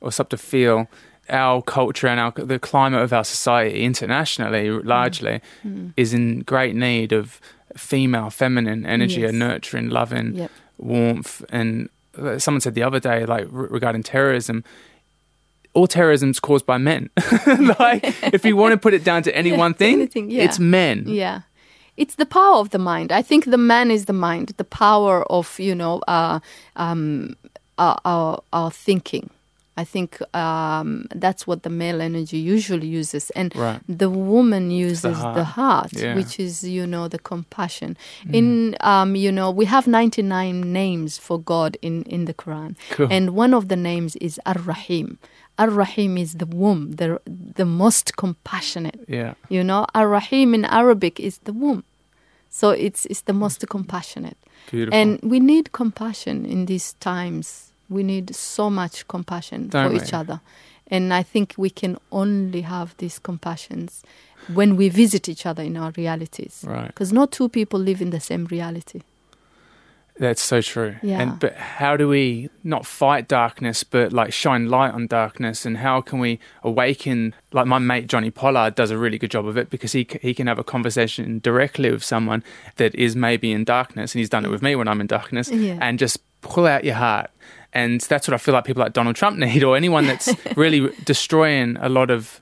[0.00, 0.86] or stop to feel
[1.28, 5.92] our culture and our the climate of our society internationally largely Mm.
[5.96, 7.40] is in great need of
[7.76, 9.30] female feminine energy Yes.
[9.30, 10.50] and nurturing loving Yep.
[10.78, 14.64] warmth and uh, someone said the other day like re- regarding terrorism
[15.78, 17.02] all terrorism's caused by men
[17.82, 18.02] like
[18.36, 20.44] if you want to put it down to any one thing Anything, yeah.
[20.46, 21.38] it's men Yeah.
[22.04, 23.08] It's the power of the mind.
[23.20, 26.38] I think the man is the mind, the power of, you know, uh,
[26.84, 27.34] um,
[27.76, 29.30] our, our, our thinking.
[29.76, 33.24] I think um, that's what the male energy usually uses.
[33.40, 33.80] And Right.
[34.02, 35.46] the woman uses the heart.
[35.58, 36.14] heart, Yeah.
[36.18, 37.96] which is, you know, the compassion.
[38.32, 42.76] In, um, you know, we have 99 names for God in, in the Quran.
[42.90, 43.08] Cool.
[43.10, 45.18] And one of the names is Ar Rahim.
[45.58, 47.20] Ar Rahim is the womb, the,
[47.56, 49.00] the most compassionate.
[49.08, 51.82] yeah You know, Ar-Rahim in Arabic is the womb.
[52.50, 54.36] So it's it's the most compassionate.
[54.70, 57.72] beautiful And we need compassion in these times.
[57.88, 60.00] We need so much compassion Don't for we?
[60.02, 60.40] each other.
[60.90, 64.02] And I think we can only have these compassions
[64.54, 66.64] when we visit each other in our realities.
[66.66, 69.00] right Because no two people live in the same reality.
[70.18, 70.96] That's so true.
[71.02, 71.20] Yeah.
[71.20, 75.64] And but how do we not fight darkness, but like shine light on darkness?
[75.64, 77.34] And how can we awaken?
[77.52, 80.34] Like my mate Johnny Pollard does a really good job of it because he he
[80.34, 82.42] can have a conversation directly with someone
[82.76, 85.50] that is maybe in darkness, and he's done it with me when I'm in darkness,
[85.50, 85.78] Yeah.
[85.80, 87.30] and just pull out your heart.
[87.72, 90.90] And that's what I feel like people like Donald Trump need, or anyone that's really
[91.04, 92.40] destroying a lot of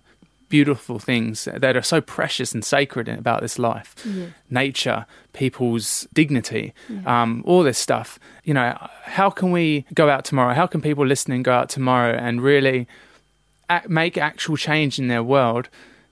[0.48, 4.26] beautiful things that are so precious and sacred about this life Yeah.
[4.50, 6.72] nature, people's dignity,
[7.04, 8.18] um, all this stuff.
[8.44, 10.54] You know, how can we go out tomorrow?
[10.54, 12.86] How can people listening go out tomorrow and really
[13.68, 15.68] ac make actual change in their world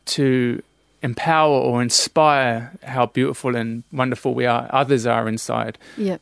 [0.07, 0.62] to
[1.03, 5.78] empower or inspire how beautiful and wonderful we are, others are inside?
[5.97, 6.16] Yeah.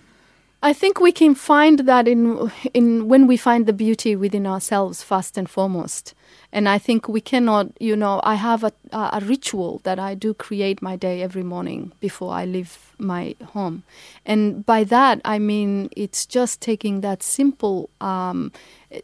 [0.65, 5.03] I think we can find that in in when we find the beauty within ourselves
[5.03, 6.15] first and foremost.
[6.53, 10.35] And I think we cannot, you know, I have a a ritual that I do
[10.35, 13.83] create my day every morning before I leave my home.
[14.27, 18.53] And by that I mean it's just taking that simple um,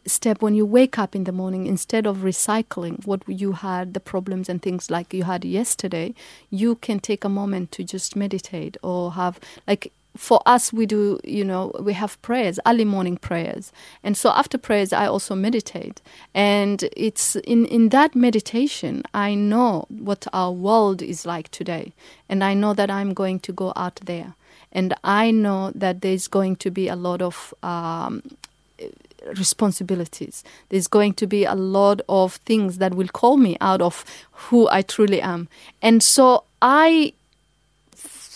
[0.05, 3.99] step when you wake up in the morning instead of recycling what you had the
[3.99, 6.13] problems and things like you had yesterday
[6.49, 11.17] you can take a moment to just meditate or have like for us we do
[11.23, 13.71] you know we have prayers early morning prayers
[14.03, 16.01] and so after prayers i also meditate
[16.33, 21.93] and it's in in that meditation i know what our world is like today
[22.27, 24.35] and i know that i'm going to go out there
[24.73, 28.21] and i know that there's going to be a lot of um,
[29.37, 30.45] responsibilities.
[30.69, 34.69] There's going to be a lot of things that will call me out of who
[34.69, 35.49] I truly am.
[35.81, 37.13] And so I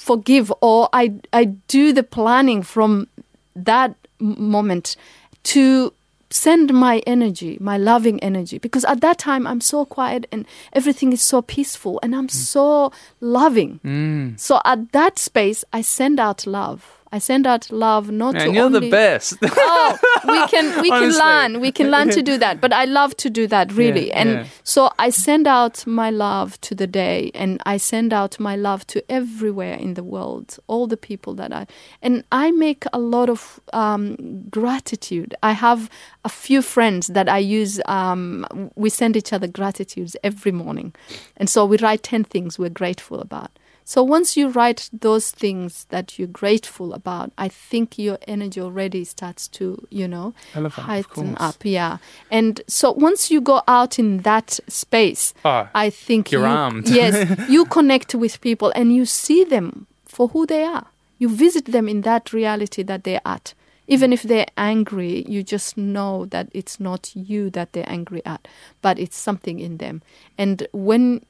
[0.04, 3.08] forgive or I, I do the planning from
[3.56, 4.98] that moment
[5.44, 5.94] to
[6.30, 11.14] send my energy, my loving energy, because at that time I'm so quiet and everything
[11.14, 12.92] is so peaceful and I'm so
[13.22, 13.80] loving.
[13.86, 14.40] Mm.
[14.40, 17.03] So at that space, I send out love.
[17.14, 19.38] I send out love not Man, to you're only the best.
[19.44, 19.98] oh,
[20.28, 21.60] we can we can learn.
[21.60, 22.60] We can learn to do that.
[22.60, 24.08] But I love to do that really.
[24.08, 24.46] Yeah, and yeah.
[24.64, 28.88] so I send out my love to the day and I send out my love
[28.88, 31.68] to everywhere in the world, all the people that I
[32.02, 35.36] and I make a lot of um, gratitude.
[35.44, 35.92] I have
[36.26, 40.96] a few friends that I use um, we send each other gratitudes every morning.
[41.38, 43.52] And so we write 10 things we're grateful about.
[43.86, 49.04] So once you write those things that you're grateful about, I think your energy already
[49.04, 51.58] starts to, you know, Elevate, heighten up.
[51.64, 51.98] Yeah.
[52.32, 56.88] And so once you go out in that space, Oh, I think you're you, armed.
[56.90, 57.16] yes,
[57.50, 60.88] you connect with people and you see them for who they are.
[61.20, 63.54] You visit them in that reality that they're at.
[63.88, 68.48] Even if they're angry, you just know that it's not you that they're angry at,
[68.82, 70.02] but it's something in them.
[70.38, 71.22] And when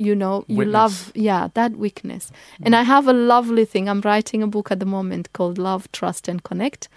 [0.00, 0.72] you know you Witness.
[0.72, 2.32] love yeah that weakness.
[2.64, 3.88] And i have a lovely thing.
[3.88, 6.88] I'm writing a book at the moment called love trust and connect.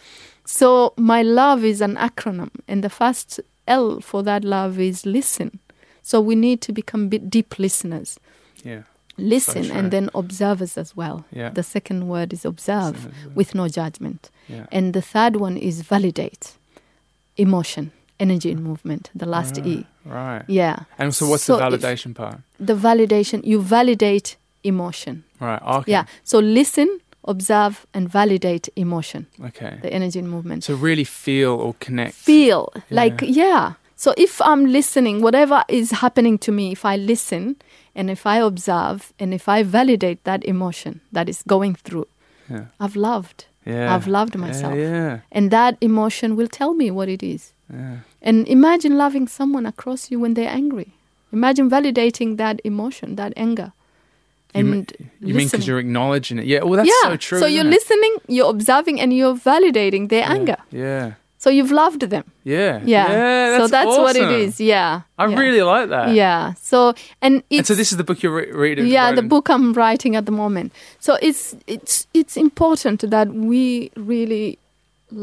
[0.45, 5.59] So my love is an acronym and the first l for that love is listen.
[6.01, 8.19] So we need to become bit deep listeners.
[8.63, 8.83] Yeah.
[9.17, 11.17] listen and then observers as well.
[11.31, 11.49] Yeah.
[11.53, 14.29] the second word is observe So, with no judgment.
[14.47, 14.65] Yeah.
[14.71, 16.45] and the third one is validate.
[17.37, 19.09] Emotion energy and movement.
[19.15, 19.85] The last e.
[20.05, 20.43] Ah, right.
[20.47, 20.77] yeah.
[20.97, 22.39] And so, what's So the validation part?
[22.67, 25.61] The validation you validate emotion Right.
[25.61, 25.91] Okay.
[25.91, 29.77] yeah so listen observe and validate emotion Okay.
[29.81, 32.13] the energy movement So really feel or connect.
[32.15, 37.55] feel like yeah so if i'm listening whatever is happening to me if i listen
[37.95, 42.07] and if i observe and if i validate that emotion that is going through
[42.49, 42.65] Yeah.
[42.79, 43.93] i've loved Yeah.
[43.95, 45.19] i've loved Yeah, myself Yeah.
[45.31, 47.97] and that emotion will tell me what it is Yeah.
[48.21, 50.89] and imagine loving someone across you when they're angry
[51.37, 53.71] imagine validating that emotion that anger
[54.55, 54.67] and
[55.19, 56.45] You mean because you're acknowledging it?
[56.45, 56.61] Yeah.
[56.63, 57.39] Well, that's yeah so true.
[57.39, 57.75] so you're it?
[57.77, 60.33] listening you're observing and you're validating their Yeah.
[60.35, 61.05] anger Yeah.
[61.43, 62.79] so you've loved them Yeah.
[62.85, 63.57] yeah, Yeah.
[63.59, 64.59] so that's what it is.
[64.61, 65.39] yeah I yeah.
[65.43, 66.13] really like that.
[66.13, 66.93] yeah so
[67.25, 68.85] and And so this is the book you're re- reading.
[68.97, 70.71] yeah the book i'm writing at the moment
[71.05, 73.61] so it's it's it's important that we
[74.13, 74.47] really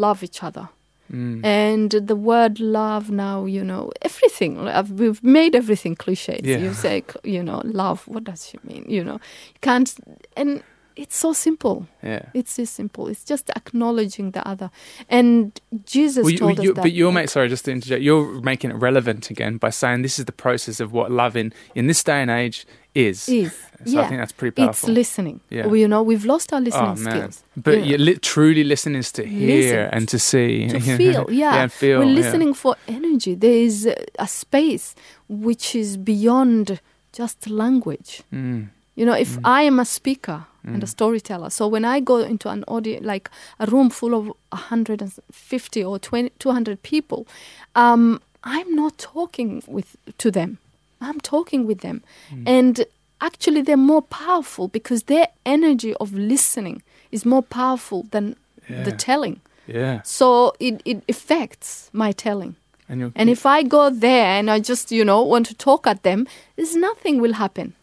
[0.04, 0.64] love each other
[1.10, 1.44] Mm.
[1.44, 4.52] and the word love now you know everything
[4.96, 6.58] we've made everything cliches Yeah.
[6.58, 9.14] you say you know love what does she mean you know
[9.54, 9.92] you can't
[10.36, 10.62] and
[10.96, 12.22] it's so simple Yeah.
[12.34, 14.70] it's so simple it's just acknowledging the other
[15.08, 18.02] and jesus Well, you, told you, us that but you're, ma- sorry, just to interject,
[18.02, 21.52] you're making it relevant again by saying this is the process of what love in,
[21.74, 23.28] in this day and age is.
[23.28, 23.52] is
[23.86, 24.88] So yeah I think that's pretty powerful.
[24.90, 25.66] it's listening Yeah.
[25.66, 27.14] Well, you know we've lost our listening oh, man.
[27.32, 28.04] skills But you know.
[28.04, 30.68] li- truly listen is to hear Listen, and to see.
[30.68, 32.00] to feel yeah, and feel.
[32.00, 32.20] we're yeah.
[32.20, 34.94] listening for energy there is a- a space
[35.28, 36.80] which is beyond
[37.12, 38.68] just language Mm.
[38.96, 41.50] you know if i am a speaker and a storyteller.
[41.50, 46.30] So when i go into an audio like a room full of 150 or 20,
[46.38, 47.26] 200 people
[47.74, 50.58] um, i'm not talking with to them.
[51.00, 52.02] I'm talking with them.
[52.46, 52.84] And
[53.20, 58.36] actually they're more powerful because their energy of listening is more powerful than
[58.68, 59.40] the telling.
[59.66, 60.02] Yeah.
[60.02, 62.56] so it, it affects my telling.
[62.88, 66.02] And, And if I go there and I just, you know, want to talk at
[66.02, 67.74] them, there's nothing will happen.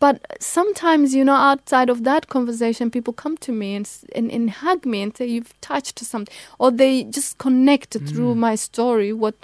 [0.00, 4.50] But sometimes, you know, outside of that conversation, people come to me and, and, and
[4.50, 6.34] hug me and say, You've touched something.
[6.58, 8.38] Or they just connect through mm.
[8.38, 9.36] my story what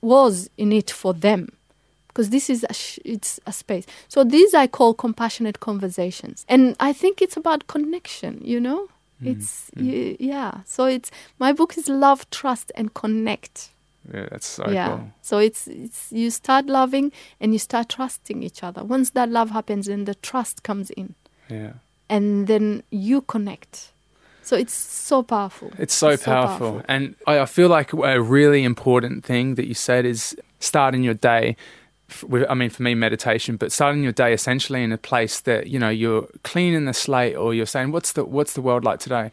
[0.00, 1.48] was in it for them.
[2.08, 3.86] Because this is a sh- it's a space.
[4.06, 8.40] So these I call compassionate conversations, and I think it's about connection.
[8.44, 8.86] You know,
[9.20, 9.82] mm, it's mm.
[9.84, 10.60] y- yeah.
[10.64, 11.10] So it's
[11.40, 13.70] my book is love, trust, and connect
[14.12, 14.88] yeah, that's so yeah.
[14.88, 15.10] cool.
[15.22, 18.84] So it's it's you start loving and you start trusting each other.
[18.84, 21.14] Once that love happens, then the trust comes in,
[21.48, 21.72] Yeah.
[22.08, 23.92] and then you connect.
[24.42, 25.72] So it's so powerful.
[25.78, 26.82] It's so, powerful.
[26.86, 31.14] And I, I feel like a really important thing that you said is starting your
[31.14, 31.56] day.
[32.48, 35.78] I mean, for me, meditation, but starting your day essentially in a place that you
[35.78, 39.30] know you're cleaning the slate, or you're saying, "What's the what's the world like today?"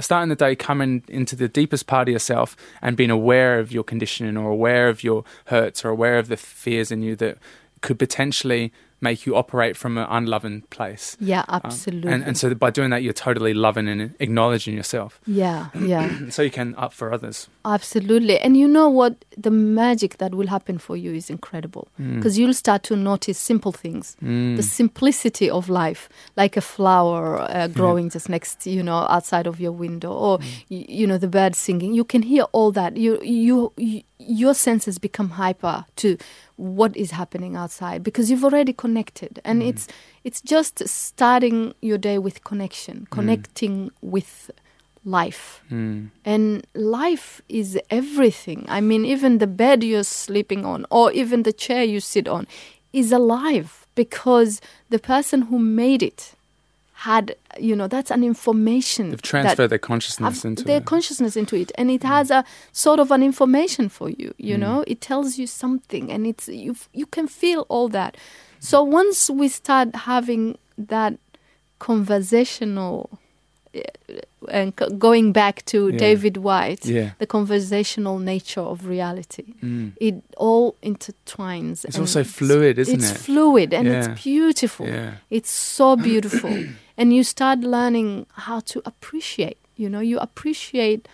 [0.00, 3.84] Starting the day coming into the deepest part of yourself and being aware of your
[3.84, 7.38] conditioning, or aware of your hurts, or aware of the fears in you that
[7.80, 8.72] could potentially
[9.02, 11.16] make you operate from an unloving place.
[11.20, 12.12] Yeah, Um, absolutely.
[12.12, 16.40] and, and so by doing that, you're totally loving and acknowledging yourself, yeah, yeah, so
[16.42, 17.48] you can up for others.
[17.64, 18.38] absolutely.
[18.38, 19.24] And you know what?
[19.36, 22.16] The magic that will happen for you is incredible Mm.
[22.16, 24.16] because you'll start to notice simple things.
[24.20, 29.60] the simplicity of life, like a flower uh, growing just next, you know, outside of
[29.60, 30.38] your window, or
[30.70, 31.92] y- you know, the birds singing.
[31.94, 32.96] You can hear all that.
[32.96, 36.16] You, you, you, your senses become hyper to
[36.56, 39.88] what is happening outside because you've already connected, and it's
[40.24, 44.50] it's just starting your day with connection, connecting with
[45.04, 45.62] life.
[45.70, 46.10] Mm.
[46.24, 48.64] And life is everything.
[48.68, 52.46] I mean, even the bed you're sleeping on, or even the chair you sit on,
[52.92, 54.60] is alive because
[54.90, 56.34] the person who made it
[57.10, 59.10] had, you know, that's an information.
[59.10, 60.84] They've transferred their consciousness into their it.
[60.84, 64.28] consciousness into it, and it has a sort of an information for you.
[64.38, 64.60] You Mm.
[64.64, 66.76] know, it tells you something, and it's you.
[66.92, 68.16] You can feel all that.
[68.60, 70.56] So once we start having
[70.94, 71.14] that
[71.80, 73.10] conversational,
[74.48, 75.98] and going back to Yeah.
[75.98, 77.10] David Whyte, yeah.
[77.18, 79.92] the conversational nature of reality, Mm.
[80.00, 81.84] it all intertwines.
[81.84, 83.14] It's also fluid, isn't it's it?
[83.14, 83.98] It's fluid and Yeah.
[84.10, 84.86] it's beautiful.
[85.30, 86.50] It's so beautiful.
[86.98, 89.58] and you start learning how to appreciate.
[89.76, 91.06] You know, you appreciate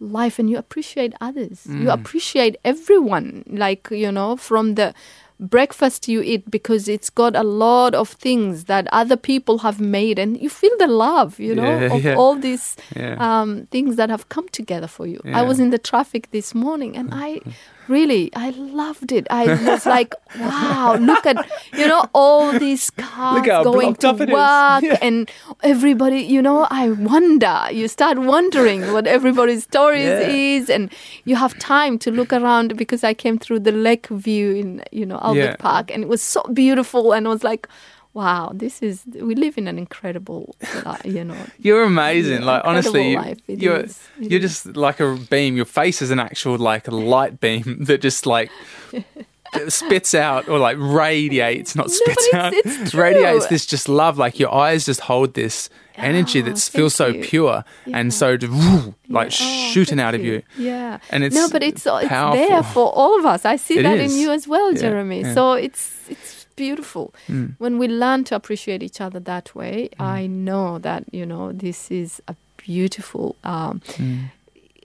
[0.00, 1.66] life and you appreciate others.
[1.66, 1.94] You Mm.
[1.94, 3.44] appreciate everyone.
[3.46, 4.94] Like, you know, from the
[5.40, 10.18] breakfast you eat because it's got a lot of things that other people have made
[10.18, 12.14] and you feel the love, you know, Yeah, of yeah.
[12.16, 13.16] all these Yeah.
[13.18, 15.20] um, things that have come together for you.
[15.34, 17.40] I was in the traffic this morning and I
[17.88, 19.26] really, I loved it.
[19.28, 24.28] I was like, wow, look at, you know, all these cars going to up it
[24.28, 24.32] is.
[24.34, 25.28] work and
[25.64, 27.66] everybody, you know, I wonder.
[27.72, 30.92] You start wondering what everybody's stories is and
[31.24, 35.04] you have time to look around because I came through the lake view in, you
[35.04, 35.56] know, Yeah.
[35.56, 37.68] Park and it was so beautiful and I was like,
[38.14, 40.54] wow, this is, we live in an incredible,
[40.84, 42.42] li- you know, You're amazing.
[42.42, 43.38] Like honestly, life.
[43.48, 44.06] It you're is.
[44.18, 44.62] You're is.
[44.64, 45.56] just like a beam.
[45.56, 48.50] Your face is an actual like light beam that just like
[49.68, 54.18] spits out or like radiates, not No, spits out, it's- it's radiates this just love.
[54.18, 57.22] Like your eyes just hold this energy Oh, that feels so you.
[57.22, 57.98] pure Yeah.
[57.98, 59.46] and so woo, like Yeah.
[59.46, 60.42] Oh, shooting out of you.
[60.58, 60.98] Yeah.
[61.10, 63.44] And it's no, but it's it's there for all of us.
[63.44, 64.12] I see It that is.
[64.12, 65.24] in you as well, Yeah, Jeremy.
[65.34, 67.54] So it's it's beautiful Mm.
[67.58, 69.88] when we learn to appreciate each other that way.
[69.98, 73.34] I know that you know this is a beautiful.
[73.44, 74.30] Um, Mm.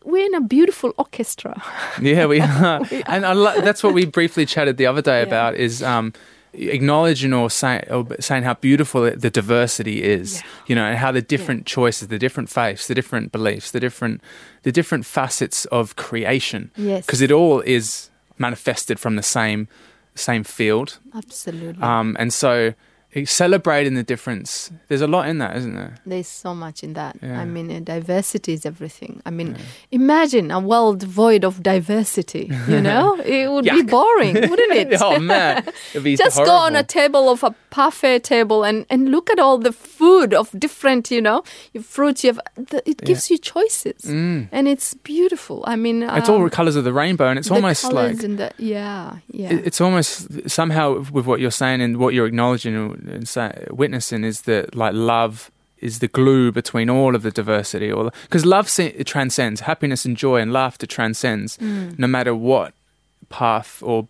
[0.05, 1.62] we're in a beautiful orchestra.
[2.01, 2.82] Yeah, we are.
[3.08, 5.28] and I lo- that's what we briefly chatted the other day Yeah.
[5.28, 6.14] about is um,
[6.54, 10.41] acknowledging or, say, or saying how beautiful the diversity is, Yeah.
[10.68, 14.22] you know, and how the different choices, the different faiths, the different beliefs, the different,
[14.64, 19.68] the different facets of creation, yes, because it all is manifested from the same,
[20.16, 21.00] same field.
[21.16, 21.82] absolutely.
[21.82, 22.74] Um, and so
[23.26, 25.95] celebrating the difference, there's a lot in that, isn't there?
[26.05, 27.18] There's so much in that.
[27.22, 27.39] Yeah.
[27.41, 29.22] I mean, uh, diversity is everything.
[29.26, 29.61] I mean, Yeah.
[29.91, 32.51] imagine a world void of diversity.
[32.68, 35.01] You know, it would be boring, wouldn't it?
[35.01, 35.63] oh man,
[36.15, 39.72] Just go on a table of a parfait table and, and look at all the
[39.72, 41.43] food of different, you know,
[41.74, 42.24] your fruits.
[42.24, 44.47] You have the, it gives you choices, Mm.
[44.51, 45.63] and it's beautiful.
[45.68, 48.51] I mean, It's um, all colours of the rainbow, and it's the almost like the,
[48.57, 50.85] yeah, yeah, It's almost somehow
[51.15, 52.75] with what you're saying and what you're acknowledging
[53.15, 57.91] and say, witnessing is that like love is the glue between all of the diversity,
[57.91, 61.99] or because love se- it transcends happiness and joy and laughter transcends Mm.
[61.99, 62.73] no matter what
[63.29, 64.07] path or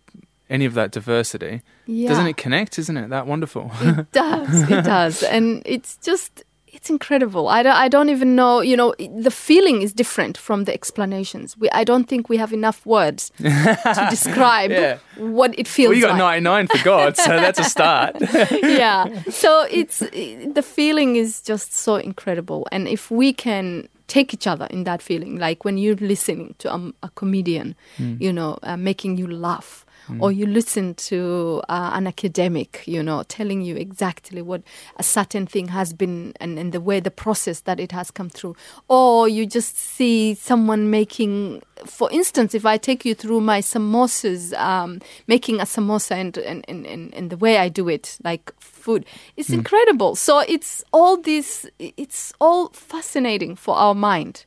[0.48, 1.60] any of that diversity.
[1.86, 2.08] yeah.
[2.08, 2.78] Doesn't it connect?
[2.78, 3.70] Isn't it that wonderful?
[3.82, 4.62] It does.
[4.70, 5.22] It does.
[5.22, 6.42] And it's just
[6.72, 7.48] it's incredible.
[7.48, 11.56] I don't, I don't even know, you know, the feeling is different from the explanations.
[11.58, 14.98] We, I don't think we have enough words to describe Yeah.
[15.16, 16.42] what it feels Well, you got like.
[16.42, 18.16] 99 for God, so that's a start.
[18.62, 19.22] yeah.
[19.30, 24.66] So it's the feeling is just so incredible, and if we can take each other
[24.70, 29.16] in that feeling, like when you're listening to a, a comedian, you know, uh, making
[29.18, 29.84] you laugh.
[30.20, 34.62] Or you listen to uh, an academic, you know, telling you exactly what
[34.96, 38.30] a certain thing has been and, and the way the process that it has come
[38.30, 38.56] through.
[38.88, 44.52] Or you just see someone making, for instance, if I take you through my samosas,
[44.58, 48.52] um, making a samosa and, and, and, and, and the way I do it, like
[48.60, 49.04] food,
[49.36, 50.16] it's incredible.
[50.16, 54.44] So it's all this, it's all fascinating for our mind.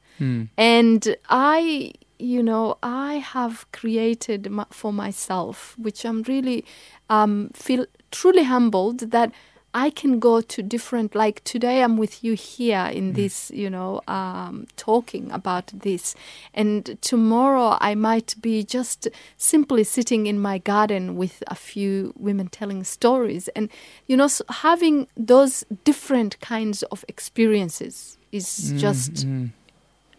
[0.57, 6.63] And I, you know, I have created for myself, which I'm really
[7.09, 9.31] um, feel truly humbled that
[9.73, 11.15] I can go to different.
[11.15, 16.13] Like today, I'm with you here in this, you know, um, talking about this,
[16.53, 19.07] and tomorrow I might be just
[19.37, 23.69] simply sitting in my garden with a few women telling stories, and
[24.07, 29.25] you know, s having those different kinds of experiences is just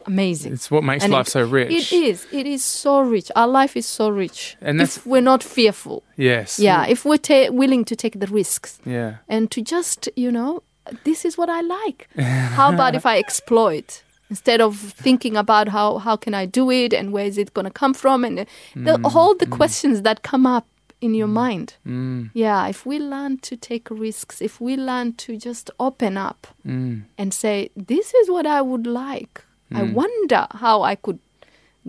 [0.07, 0.53] amazing.
[0.53, 1.92] It's what makes And life it- so rich.
[1.92, 2.26] It is.
[2.32, 3.30] It is so rich.
[3.36, 4.57] Our life is so rich.
[4.61, 6.03] And that's- if we're not fearful.
[6.16, 6.59] Yes.
[6.59, 6.86] Yeah.
[6.86, 9.14] If we're ta- willing to take the risks Yeah.
[9.28, 10.62] and to just, you know,
[11.05, 12.09] this is what I like.
[12.57, 14.03] how about if I exploit?
[14.30, 17.66] Instead of thinking about how, how can I do it and where is it going
[17.66, 18.44] to come from and uh,
[18.74, 20.66] the, all the questions that come up
[21.03, 21.74] in your mind.
[21.86, 26.46] Mm, Yeah, if we learn to take risks, if we learn to just open up
[26.66, 29.42] mm, and say, "This is what I would like."
[29.77, 29.93] I Mm.
[29.95, 31.18] wonder how I could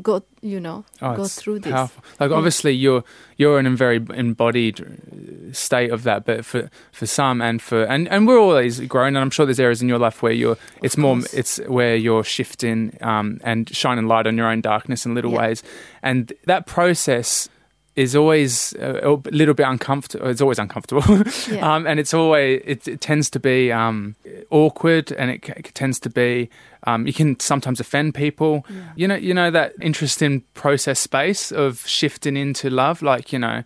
[0.01, 1.71] go, you know, Oh, go through this.
[1.71, 2.03] powerful.
[2.19, 3.03] Like obviously you're
[3.37, 7.83] you're in a very embodied uh, state of that, but for for some and for
[7.83, 10.57] and and we're always growing, and I'm sure there's areas in your life where you're
[10.81, 15.13] it's more it's where you're shifting um, and shining light on your own darkness in
[15.13, 15.41] little Yeah.
[15.47, 15.63] ways,
[16.01, 17.47] and that process
[17.95, 20.27] is always a, a little bit uncomfortable.
[20.27, 21.03] It's always uncomfortable,
[21.51, 21.75] Yeah.
[21.75, 24.15] um, and it's always it, it tends to be um,
[24.49, 26.49] awkward, and it, it tends to be
[26.87, 28.65] um, you can sometimes offend people.
[28.69, 28.75] Yeah.
[28.95, 33.01] You know, you know that interesting process space of shifting into love.
[33.01, 33.63] Like you know,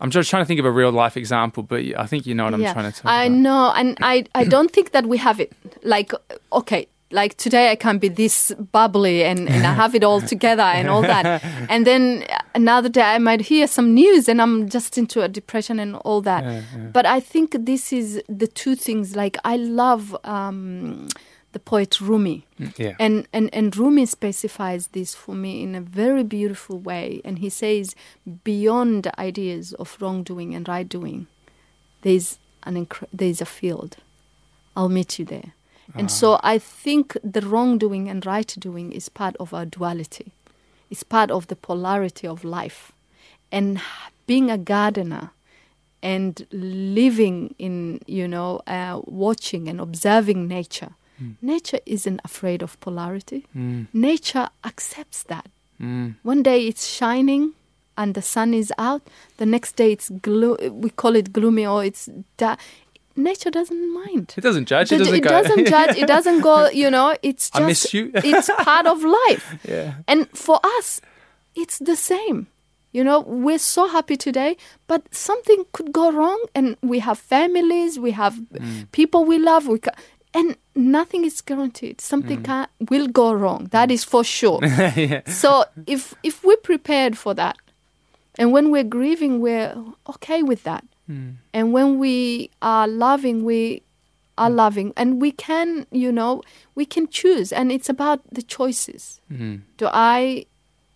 [0.00, 2.44] I'm just trying to think of a real life example, but I think you know
[2.44, 3.36] what I'm yeah, trying to talk I about.
[3.38, 5.52] know, and I I don't think that we have it.
[5.82, 6.12] Like,
[6.52, 10.62] okay, like today I can be this bubbly and, and I have it all together
[10.62, 14.96] and all that, and then another day I might hear some news and I'm just
[14.98, 16.44] into a depression and all that.
[16.44, 16.86] Yeah, yeah.
[16.92, 19.16] But I think this is the two things.
[19.16, 21.08] Like I love um,
[21.52, 22.46] the poet Rumi.
[22.76, 22.94] Yeah.
[23.00, 27.50] And, and and Rumi specifies this for me in a very beautiful way, and he
[27.50, 27.96] says,
[28.44, 31.26] beyond ideas of wrongdoing and right doing,
[32.02, 33.96] there's an incre- there's a field.
[34.76, 35.54] I'll meet you there.
[35.96, 40.32] And so I think the wrongdoing and right doing is part of our duality.
[40.90, 42.92] It's part of the polarity of life.
[43.52, 43.80] And
[44.26, 45.30] being a gardener
[46.02, 50.90] and living in, you know, uh, watching and observing nature,
[51.42, 53.44] nature isn't afraid of polarity.
[53.54, 55.46] Mm, Nature accepts that.
[55.78, 57.52] mm, One day it's shining
[57.98, 59.02] and the sun is out.
[59.36, 62.56] The next day it's glo- we call it gloomy or it's da-
[63.22, 64.34] nature doesn't mind.
[64.36, 64.92] It doesn't judge.
[64.92, 65.30] It doesn't it go.
[65.30, 65.96] doesn't judge.
[65.96, 66.68] It doesn't go.
[66.70, 68.10] You know, it's just I miss you.
[68.14, 69.54] it's part of life.
[69.68, 69.94] yeah.
[70.08, 71.00] And for us,
[71.54, 72.46] it's the same.
[72.92, 74.56] You know, we're so happy today,
[74.88, 78.90] but something could go wrong, and we have families, we have Mm.
[78.90, 79.94] people we love, we ca-
[80.34, 82.00] and nothing is guaranteed.
[82.00, 83.68] Something can will go wrong.
[83.70, 84.58] That is for sure.
[84.64, 85.20] yeah.
[85.28, 87.56] so if if we're prepared for that,
[88.38, 89.72] and when we're grieving, we're
[90.08, 91.36] okay with that, Mm.
[91.52, 93.82] and when we are loving, we
[94.38, 96.42] are loving, and we can, you know,
[96.74, 99.20] we can choose, and it's about the choices.
[99.32, 99.62] Mm.
[99.76, 100.46] Do I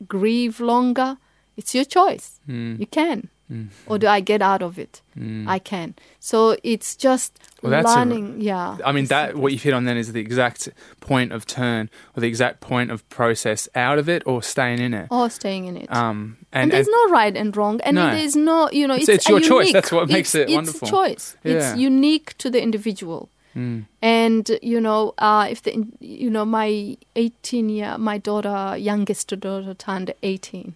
[0.07, 1.19] grieve longer?
[1.57, 2.41] It's your choice.
[2.49, 2.79] Mm.
[2.79, 3.29] You can.
[3.53, 3.69] Mm.
[3.87, 5.03] Or do I get out of it?
[5.19, 5.47] Mm.
[5.47, 5.95] I can.
[6.19, 8.41] So it's just Well, that's a- learning.
[8.41, 8.79] yeah.
[8.85, 10.71] I mean, that what you've hit on then is the exact
[11.01, 14.95] point of turn or the exact point of process out of it or staying in
[14.95, 15.09] it.
[15.11, 15.93] Or staying in it.
[15.93, 18.11] Um, and, and, there's and no right and wrong, and No.
[18.15, 19.67] there's no, you know, It's- it's, it's your choice.
[19.69, 20.89] unique- That's what makes it wonderful.
[20.89, 21.37] It's choice.
[21.45, 21.53] Yeah.
[21.73, 23.29] It's unique to the individual.
[23.55, 23.85] Mm.
[24.03, 29.75] And you know, uh, if the you know my 18 year, my daughter, youngest daughter,
[29.75, 30.75] turned 18,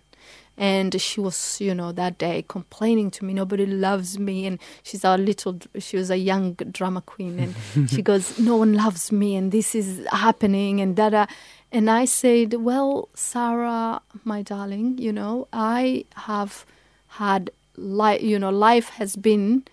[0.58, 5.04] and she was you know that day complaining to me, nobody loves me, and she's
[5.04, 9.36] a little, she was a young drama queen, and she goes, no one loves me,
[9.36, 11.30] and this is happening, and that.
[11.70, 16.64] And I said, well, Sarah, my darling, you know, I have
[17.08, 19.64] had life, you know, life has been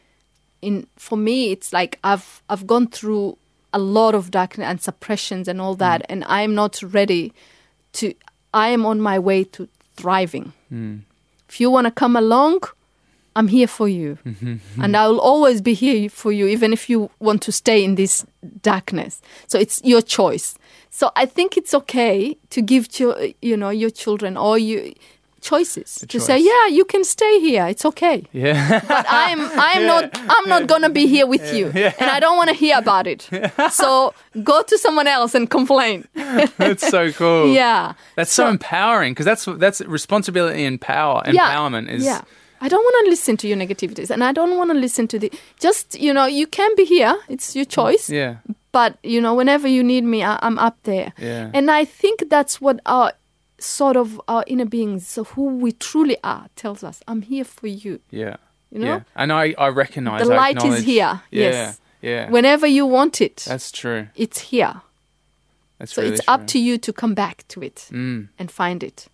[0.62, 3.38] in for me it's like i've i've gone through
[3.76, 5.80] a lot of darkness and suppressions and all mm.
[5.80, 7.34] that, and I'm not ready
[7.94, 8.14] to.
[8.54, 10.54] I am on my way to thriving.
[10.70, 10.98] Hmm.
[11.50, 12.62] If you want to come along,
[13.36, 14.18] I'm here for you,
[14.82, 17.96] and I will always be here for you, even if you want to stay in
[17.96, 18.26] this
[18.62, 19.22] darkness.
[19.48, 20.58] So it's your choice.
[20.90, 24.94] So I think it's okay to give cho- you know your children or you
[25.50, 27.66] choices to say, yeah, you can stay here.
[27.72, 28.82] It's okay Yeah.
[28.88, 29.40] but I'm
[29.70, 30.04] I'm not
[30.36, 31.66] I'm not gonna be here with you,
[32.02, 33.30] and I don't want to hear about it.
[33.72, 35.98] So go to someone else and complain.
[36.58, 37.54] that's so cool.
[37.54, 41.22] Yeah, That's so, empowering because that's that's responsibility and power.
[41.26, 42.22] Empowerment is yeah.
[42.62, 45.20] I don't want to listen to your negativities, and I don't want to listen to
[45.20, 45.30] the.
[45.60, 47.14] Just you know, you can be here.
[47.30, 48.10] It's your choice.
[48.10, 48.36] yeah.
[48.72, 51.12] But you know, whenever you need me, I, I'm up there.
[51.20, 51.52] Yeah.
[51.54, 53.12] And I think that's what our
[53.60, 57.02] sort of our inner beings, so who we truly are, tells us.
[57.08, 58.00] I'm here for you.
[58.12, 58.38] Yeah.
[58.72, 58.86] You know?
[58.88, 59.02] Yeah.
[59.16, 61.22] And I, I recognize The I light is here.
[61.32, 61.50] Yeah.
[61.52, 61.80] Yes.
[62.02, 62.30] Yeah.
[62.30, 64.08] Whenever you want it, that's true.
[64.16, 64.82] it's here.
[65.80, 66.34] That's So really it's true.
[66.34, 69.08] up to you to come back to it Mm, and find it.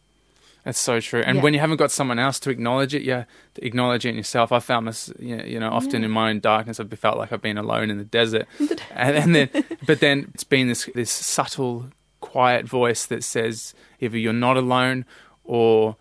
[0.64, 1.22] that's so true.
[1.26, 1.44] And Yeah.
[1.44, 3.24] when you haven't got someone else to acknowledge it, yeah,
[3.56, 4.52] to acknowledge it in yourself.
[4.52, 6.06] I found this, you know, you know often Yeah.
[6.08, 8.48] in my own darkness, I've felt like I've been alone in the desert.
[8.60, 9.50] and, and then,
[9.88, 11.86] but then it's been this this subtle,
[12.22, 15.05] quiet voice that says either you're not alone
[15.43, 15.97] or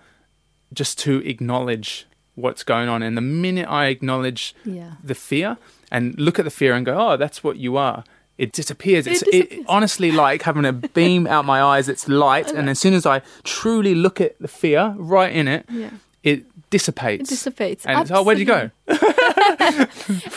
[0.73, 2.07] just to acknowledge
[2.37, 3.03] what's going on.
[3.03, 4.93] And the minute I acknowledge Yeah.
[5.03, 5.57] the fear
[5.91, 8.05] and look at the fear and go, oh, that's what you are.
[8.39, 9.07] It disappears.
[9.07, 9.61] It It's disappears.
[9.61, 11.89] It, honestly like having a beam out my eyes.
[11.89, 15.67] It's light, and as soon as I truly look at the fear right in it,
[15.71, 15.91] Yeah.
[16.23, 17.29] it dissipates.
[17.29, 17.85] It dissipates.
[17.87, 18.71] And it's, oh, where'd you go?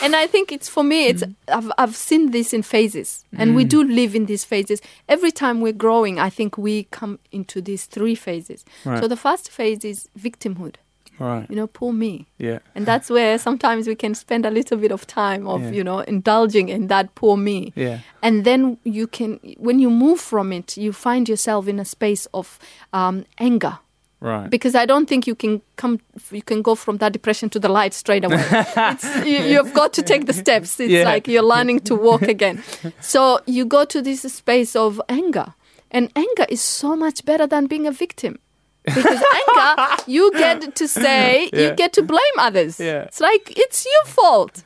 [0.02, 1.06] and I think it's for me.
[1.06, 1.34] It's Mm.
[1.48, 4.80] I've I've seen this in phases, and we do live in these phases.
[5.08, 8.64] Every time we're growing, I think we come into these three phases.
[8.84, 9.00] Right.
[9.00, 10.76] So the first phase is victimhood.
[11.20, 11.48] Right.
[11.48, 12.26] You know, poor me.
[12.38, 12.58] Yeah.
[12.74, 15.70] And that's where sometimes we can spend a little bit of time of, Yeah.
[15.70, 17.72] you know, indulging in that poor me.
[17.76, 18.00] Yeah.
[18.20, 22.26] And then you can, when you move from it, you find yourself in a space
[22.34, 22.58] of
[22.92, 23.78] um, anger.
[24.24, 24.48] Right.
[24.48, 26.00] Because I don't think you can come,
[26.32, 28.42] you can go from that depression to the light straight away.
[28.50, 30.80] it's, you, you've got to take the steps.
[30.80, 31.04] It's Yeah.
[31.04, 32.62] like you're learning to walk again.
[33.00, 35.52] So you go to this space of anger,
[35.90, 38.38] and anger is so much better than being a victim.
[38.84, 39.04] Because
[39.56, 41.60] anger, you get to say, Yeah.
[41.60, 42.80] you get to blame others.
[42.80, 43.02] Yeah.
[43.02, 44.62] It's like it's your fault.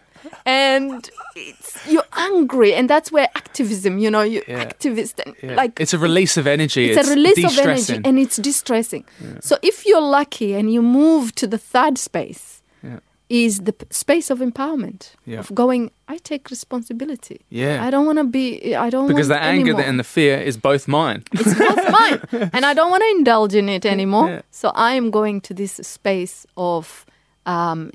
[0.46, 4.64] And it's, you're angry, and that's where activism, you know, you Yeah.
[4.64, 5.54] activist, and Yeah.
[5.54, 6.90] like it's a release of energy.
[6.90, 9.04] it's, a release of energy and it's distressing.
[9.40, 13.00] So if you're lucky and you move to the third space, Yeah.
[13.28, 15.40] is the p- space of empowerment Yeah.
[15.40, 15.90] of going.
[16.08, 17.40] I take responsibility.
[17.50, 17.84] Yeah.
[17.86, 18.74] I don't want to be.
[18.74, 19.82] I don't because the anger anymore.
[19.88, 21.22] and the fear is both mine.
[21.32, 24.28] it's both mine, and I don't want to indulge in it anymore.
[24.28, 24.40] Yeah.
[24.50, 27.04] So I am going to this space of.
[27.47, 27.91] Um,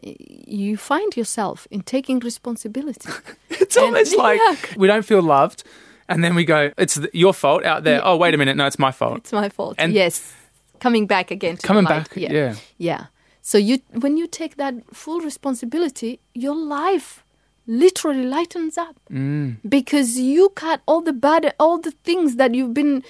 [0.48, 3.10] you find yourself in taking responsibility.
[3.50, 4.56] It's And- almost like Yeah.
[4.78, 5.64] we don't feel loved,
[6.10, 8.66] and then we go, "It's th- your fault out there." Oh, wait a minute, no,
[8.66, 9.18] it's my fault.
[9.18, 9.76] It's my fault.
[9.78, 10.34] And- yes,
[10.80, 11.58] coming back again.
[11.58, 12.56] Coming back, yeah.
[12.78, 13.06] yeah.
[13.41, 17.24] So you, when you take that full responsibility, your life
[17.68, 19.58] literally lightens up Mm.
[19.68, 23.04] because you cut all the bad, all the things that you've been.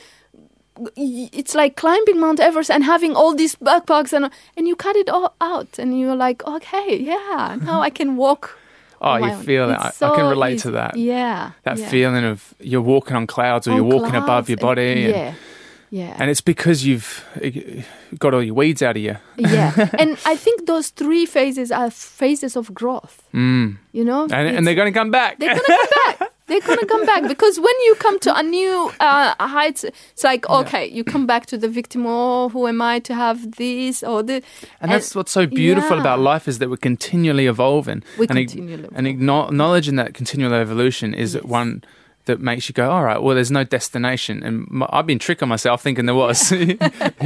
[0.96, 5.10] It's like climbing Mount Everest and having all these backpacks and and you cut it
[5.10, 8.58] all out and you're like, okay, yeah, now I can walk.
[9.06, 9.44] Oh, you own.
[9.44, 10.02] feel that.
[10.02, 10.62] I, I can relate easy.
[10.62, 10.96] to that.
[10.96, 11.90] Yeah, That yeah.
[11.90, 15.04] feeling of you're walking on clouds or On you're walking above your body.
[15.04, 15.34] and- yeah,
[15.90, 16.16] yeah.
[16.22, 17.50] And it's because you've uh,
[18.18, 19.18] got all your weeds out of you.
[19.36, 23.76] yeah and i think those three phases are phases of growth Mm.
[23.92, 25.38] you know And, and they're going to come back.
[25.38, 25.88] they're gonna come
[26.20, 30.24] back they're gonna come back because when you come to a new uh, heights it's
[30.24, 34.04] like okay you come back to the victim oh who am i to have this
[34.04, 34.42] or the
[34.82, 36.02] and that's what's so beautiful yeah.
[36.02, 38.04] about life is that we're continually evolving.
[38.20, 41.44] We and continually and acknow- acknowledging that continual evolution is Yes.
[41.44, 41.84] one
[42.26, 44.44] that makes you go, all right, well, there's no destination.
[44.44, 46.78] And I've been tricking myself thinking there was, you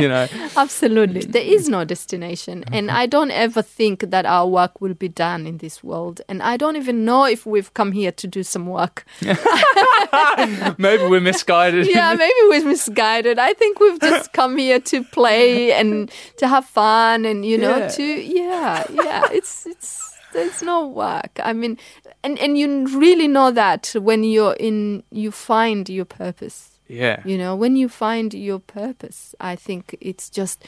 [0.08, 0.28] know.
[0.56, 2.98] absolutely there is no destination and mm-hmm.
[2.98, 6.58] i don't ever think that our work will be done in this world and i
[6.58, 9.06] don't even know if we've come here to do some work
[10.78, 11.88] Maybe we're misguided.
[11.90, 13.40] yeah, maybe we're misguided.
[13.40, 17.78] I think we've just come here to play and to have fun and you know
[17.78, 17.88] Yeah.
[17.88, 19.28] to yeah, yeah.
[19.32, 20.07] It's it's
[20.38, 21.34] there's no work.
[21.44, 21.78] I mean,
[22.24, 22.68] and and you
[23.06, 26.58] really know that when you're in, you find your purpose.
[26.88, 27.22] Yeah.
[27.26, 30.64] You know, when you find your purpose, I think it's just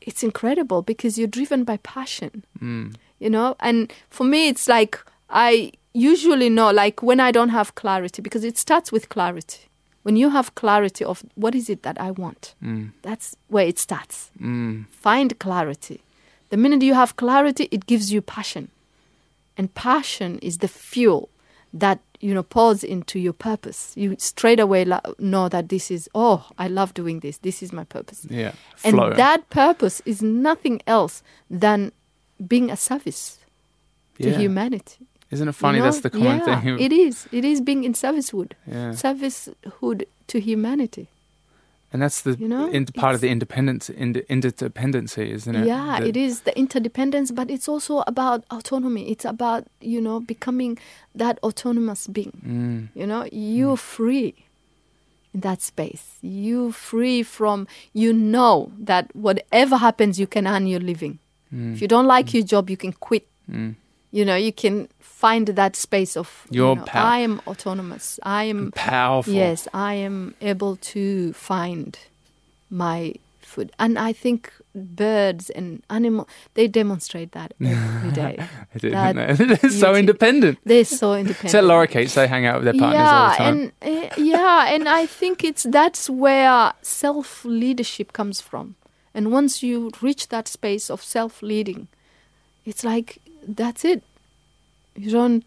[0.00, 2.94] it's incredible because you're driven by passion Mm.
[3.18, 7.74] you know and for me it's like i usually know like when i don't have
[7.74, 9.60] clarity because it starts with clarity
[10.04, 12.92] when you have clarity of what is it that i want Mm.
[13.02, 14.86] that's where it starts Mm.
[15.06, 16.00] find clarity
[16.50, 18.68] the minute you have clarity it gives you passion
[19.56, 21.28] and passion is the fuel
[21.72, 23.92] that you know pours into your purpose.
[23.96, 24.84] You straight away
[25.18, 27.38] know that this is oh, I love doing this.
[27.38, 28.26] This is my purpose.
[28.28, 28.52] Yeah.
[28.84, 29.12] And Flow.
[29.14, 31.92] that purpose is nothing else than
[32.46, 33.38] being a service
[34.20, 35.06] to humanity.
[35.30, 35.80] Isn't it you funny?
[35.80, 36.02] That's know?
[36.02, 36.80] the common yeah, thing.
[36.80, 37.28] It is.
[37.32, 38.52] It is being in servicehood.
[38.66, 38.90] yeah.
[38.90, 41.08] Servicehood to humanity.
[41.92, 45.66] And that's the You know, in, part of the independence, ind- interdependency, isn't it?
[45.66, 49.10] Yeah, The- it is the interdependence, but it's also about autonomy.
[49.10, 50.78] It's about, you know, becoming
[51.16, 52.32] that autonomous being.
[52.46, 54.34] Mm, You know, you're free
[55.34, 56.04] in that space.
[56.22, 61.18] You're free from, you know, that whatever happens, you can earn your living.
[61.52, 63.26] mm, If you don't like your job, you can quit.
[64.12, 68.18] You know, you can find that space of, you Your know, pow- I am autonomous.
[68.22, 69.32] I am Powerful.
[69.32, 71.96] Yes, I am able to find
[72.70, 73.72] my food.
[73.78, 78.38] And I think birds and animals, they demonstrate that every day.
[78.74, 79.36] That?
[79.60, 80.58] They're so independent.
[80.64, 81.50] They're so independent.
[81.50, 83.72] So lorikeets, they hang out with their partners all yeah, the time.
[83.82, 88.76] and uh, yeah, and I think it's that's where self leadership comes from.
[89.12, 91.88] And once you reach that space of self leading,
[92.64, 93.18] it's like
[93.56, 94.02] that's it.
[94.96, 95.44] You don't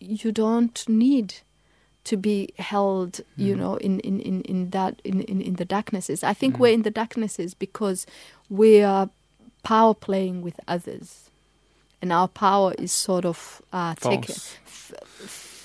[0.00, 1.34] you don't need
[2.04, 3.58] to be held, you Mhm.
[3.58, 6.22] know, in, in, in, in that in, in, in the darknesses.
[6.22, 6.58] I think Mhm.
[6.60, 8.06] we're in the darknesses because
[8.50, 9.08] we are
[9.62, 11.30] power playing with others.
[12.02, 14.34] And our power is sort of uh, taken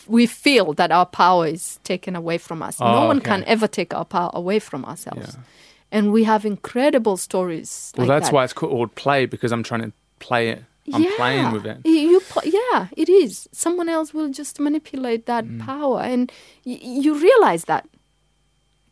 [0.08, 2.78] we feel that our power is taken away from us.
[2.82, 3.30] Oh, no one okay.
[3.30, 5.36] can ever take our power away from ourselves.
[5.36, 5.44] Yeah.
[5.92, 7.94] And we have incredible stories.
[7.98, 8.36] Well, like that's that.
[8.36, 10.64] why it's called play because I'm trying to play it.
[10.94, 11.16] I'm yeah.
[11.18, 11.78] playing with it.
[11.86, 13.48] You pl- yeah, it is.
[13.52, 15.60] Someone else will just manipulate that Mm.
[15.66, 16.32] power, and
[16.66, 17.86] y- you realize that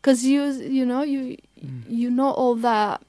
[0.01, 0.43] because you
[0.79, 1.83] you know you Mm.
[1.89, 2.99] you know all the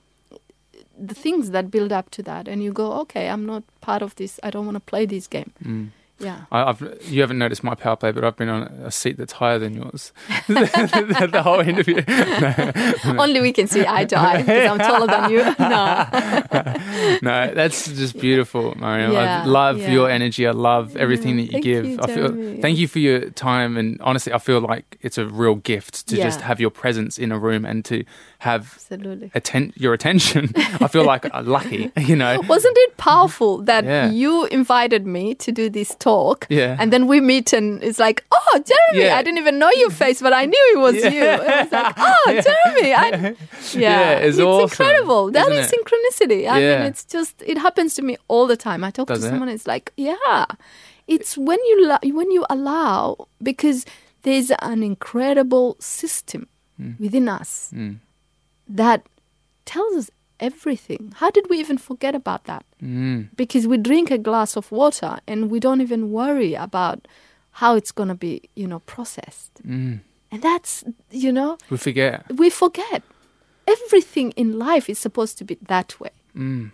[0.98, 4.14] the things that build up to that, and you go, okay, I'm not part of
[4.16, 4.40] this.
[4.42, 5.52] I don't want to play this game.
[5.62, 5.90] Mm.
[6.20, 6.44] Yeah.
[6.50, 9.34] I, I've you haven't noticed my power play, but I've been on a seat that's
[9.34, 10.12] higher than yours
[10.48, 12.02] the, the whole interview.
[13.20, 15.38] Only we can see eye to eye because I'm taller than you.
[15.68, 16.06] No.
[17.22, 19.12] no, that's just beautiful, Mario.
[19.12, 19.90] Yeah, I love yeah.
[19.90, 20.46] your energy.
[20.46, 21.84] I love mm, everything that you Thank give.
[21.84, 25.26] you, I feel thank you for your time and honestly, I feel like it's a
[25.26, 28.04] real gift to just have your presence in a room and to
[28.40, 29.30] have Absolutely.
[29.34, 30.52] atten- your attention.
[30.56, 32.40] I feel like lucky, you know.
[32.48, 34.10] Wasn't it powerful that Yeah.
[34.10, 36.46] you invited me to do this talk?
[36.48, 36.76] Yeah.
[36.78, 39.16] And then we meet and it's like, oh, Jeremy, Yeah.
[39.16, 41.10] I didn't even know your face, but I knew it was Yeah.
[41.10, 41.24] you.
[41.24, 42.94] And I was like, oh, Jeremy.
[42.94, 43.34] I, yeah,
[43.74, 45.30] Yeah, it's it's awesome, incredible.
[45.32, 45.74] That is it?
[45.74, 46.48] synchronicity.
[46.48, 48.84] I mean, it's just, it happens to me all the time.
[48.84, 49.30] I talk Does to it?
[49.30, 50.44] someone, it's like, yeah,
[51.08, 53.84] it's when you, lo- when you allow, because
[54.22, 56.46] there's an incredible system
[56.80, 56.94] Mm.
[57.00, 57.96] within us Mm.
[58.68, 59.06] That
[59.64, 60.10] tells us
[60.40, 61.12] everything.
[61.16, 62.64] How did we even forget about that?
[62.82, 63.28] Mm.
[63.36, 67.08] Because we drink a glass of water and we don't even worry about
[67.52, 69.52] how it's going to be, you know, processed.
[69.66, 70.00] Mm.
[70.30, 72.24] And that's, you know, We forget.
[72.36, 73.02] we forget.
[73.66, 76.10] Everything in life is supposed to be that way.
[76.36, 76.70] Mm.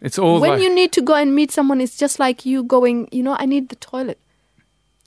[0.00, 2.62] It's all when like, you need to go and meet someone, it's just like you
[2.62, 4.18] going, you know, I need the toilet.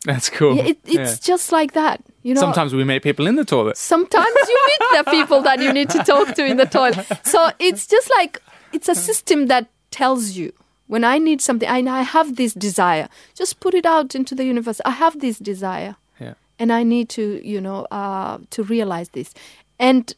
[0.05, 0.59] That's cool.
[0.59, 1.15] It, it's Yeah.
[1.35, 2.01] just like that.
[2.23, 3.77] You know, Sometimes we meet people in the toilet.
[3.77, 7.05] sometimes you meet the people that you need to talk to in the toilet.
[7.23, 8.41] So it's just like
[8.73, 10.51] it's a system that tells you
[10.87, 13.07] when I need something, I, I have this desire.
[13.33, 14.81] Just put it out into the universe.
[14.85, 16.33] I have this desire, Yeah.
[16.59, 19.33] and I need to, you know, uh, to realize this,
[19.79, 20.13] and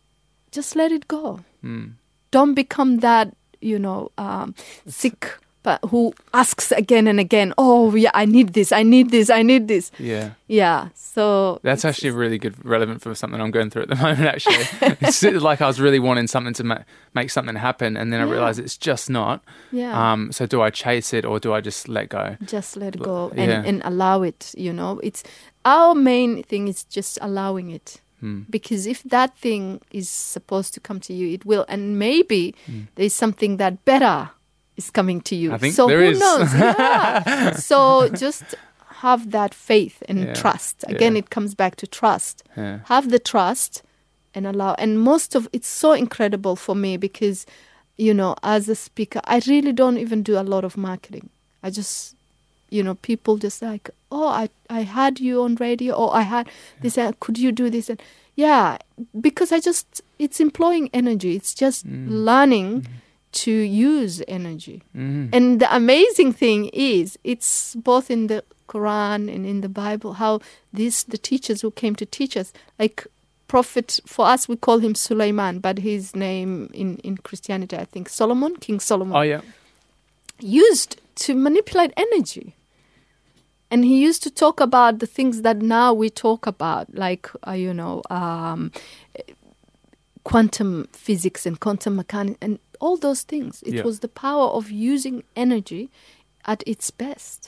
[0.52, 1.40] just let it go.
[1.64, 1.94] Mm.
[2.32, 4.56] Don't become that, you know, um,
[4.88, 5.38] sick.
[5.64, 7.54] But who asks again and again?
[7.58, 8.72] Oh, yeah, I need this.
[8.72, 9.30] I need this.
[9.30, 9.92] I need this.
[9.98, 10.32] Yeah.
[10.48, 10.90] Yeah.
[10.94, 14.20] So That's actually really good, relevant for something I'm going through at the moment.
[14.22, 14.66] Actually,
[15.02, 16.84] it's like I was really wanting something to ma-
[17.14, 18.32] make something happen, and then I Yeah.
[18.32, 19.42] realized it's just not.
[19.72, 19.94] yeah.
[20.12, 22.36] Um, so do I chase it or do I just let go?
[22.46, 23.64] just let L- go and, yeah.
[23.66, 25.24] and allow it you know it's
[25.66, 28.42] our main thing is just allowing it Hmm.
[28.50, 32.82] because if that thing is supposed to come to you it will and maybe Hmm.
[32.96, 34.30] there's something that better
[34.78, 35.54] is coming to you.
[35.54, 36.20] I think so there who is.
[36.20, 36.54] knows?
[36.54, 37.52] Yeah.
[37.56, 38.44] so just
[39.02, 40.84] have that faith and Yeah, trust.
[40.88, 41.20] Again yeah.
[41.20, 42.44] it comes back to trust.
[42.56, 43.84] Have the trust
[44.36, 47.46] and allow and most of it's so incredible for me because
[47.98, 51.30] you know as a speaker i really don't even do a lot of marketing.
[51.62, 52.16] I just
[52.72, 55.94] you know people just like oh i i had you on radio.
[55.94, 56.48] Or i had
[56.82, 57.90] this uh, could you do this?
[57.90, 58.02] And
[58.36, 58.78] yeah
[59.22, 61.36] because i just it's employing energy.
[61.36, 62.08] It's just Mm.
[62.26, 62.88] learning
[63.34, 65.30] to use energy Mm.
[65.36, 70.40] and the amazing thing is, it's both in the Quran and in the Bible how
[70.72, 73.06] these the teachers who came to teach us, like
[73.48, 78.10] Prophet for us we call him Sulaiman, but his name in in Christianity I think
[78.10, 79.42] Solomon, King Solomon, Oh yeah.
[80.40, 80.92] used
[81.26, 82.56] to manipulate energy.
[83.72, 87.52] And he used to talk about the things that now we talk about, like, uh,
[87.66, 88.72] you know, um,
[90.24, 93.54] quantum physics and quantum mechanics and all those things.
[93.70, 93.84] It Yeah.
[93.90, 94.64] was the power of
[94.94, 95.84] using energy
[96.46, 97.40] at its best.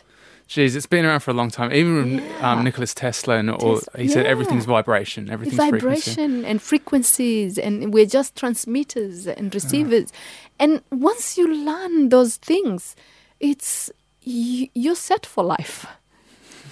[0.47, 1.69] Jeez, it's been around for a long time.
[1.73, 2.51] Even Yeah.
[2.51, 4.31] um, Nicholas Tesla, and all, he said yeah.
[4.33, 6.11] everything's vibration, everything's frequency.
[6.11, 10.07] vibration and frequencies and we're just transmitters and receivers
[10.63, 10.71] and
[11.09, 12.95] once you learn those things
[13.49, 15.77] it's you, you're set for life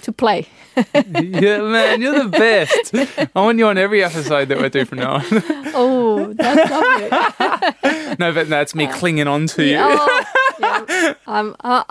[0.04, 0.46] to play
[0.94, 2.92] yeah, man, you're the best.
[3.36, 5.22] I want you on every episode that we do from now on.
[5.74, 9.76] oh that's lovely no, but that's me clinging on to you.
[9.78, 10.24] Oh,
[10.58, 11.14] yeah.
[11.28, 11.84] I'm, uh,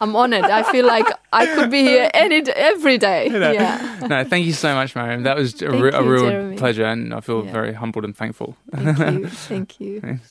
[0.00, 2.42] I'm honored i feel like i could be here any
[2.72, 5.22] every day yeah No, thank you so much, Mariam.
[5.22, 6.56] That was a, re- a real Jeremy.
[6.56, 7.52] pleasure, and I feel Yeah.
[7.52, 8.56] very humbled and thankful.
[8.74, 10.30] thank you thank you Thanks.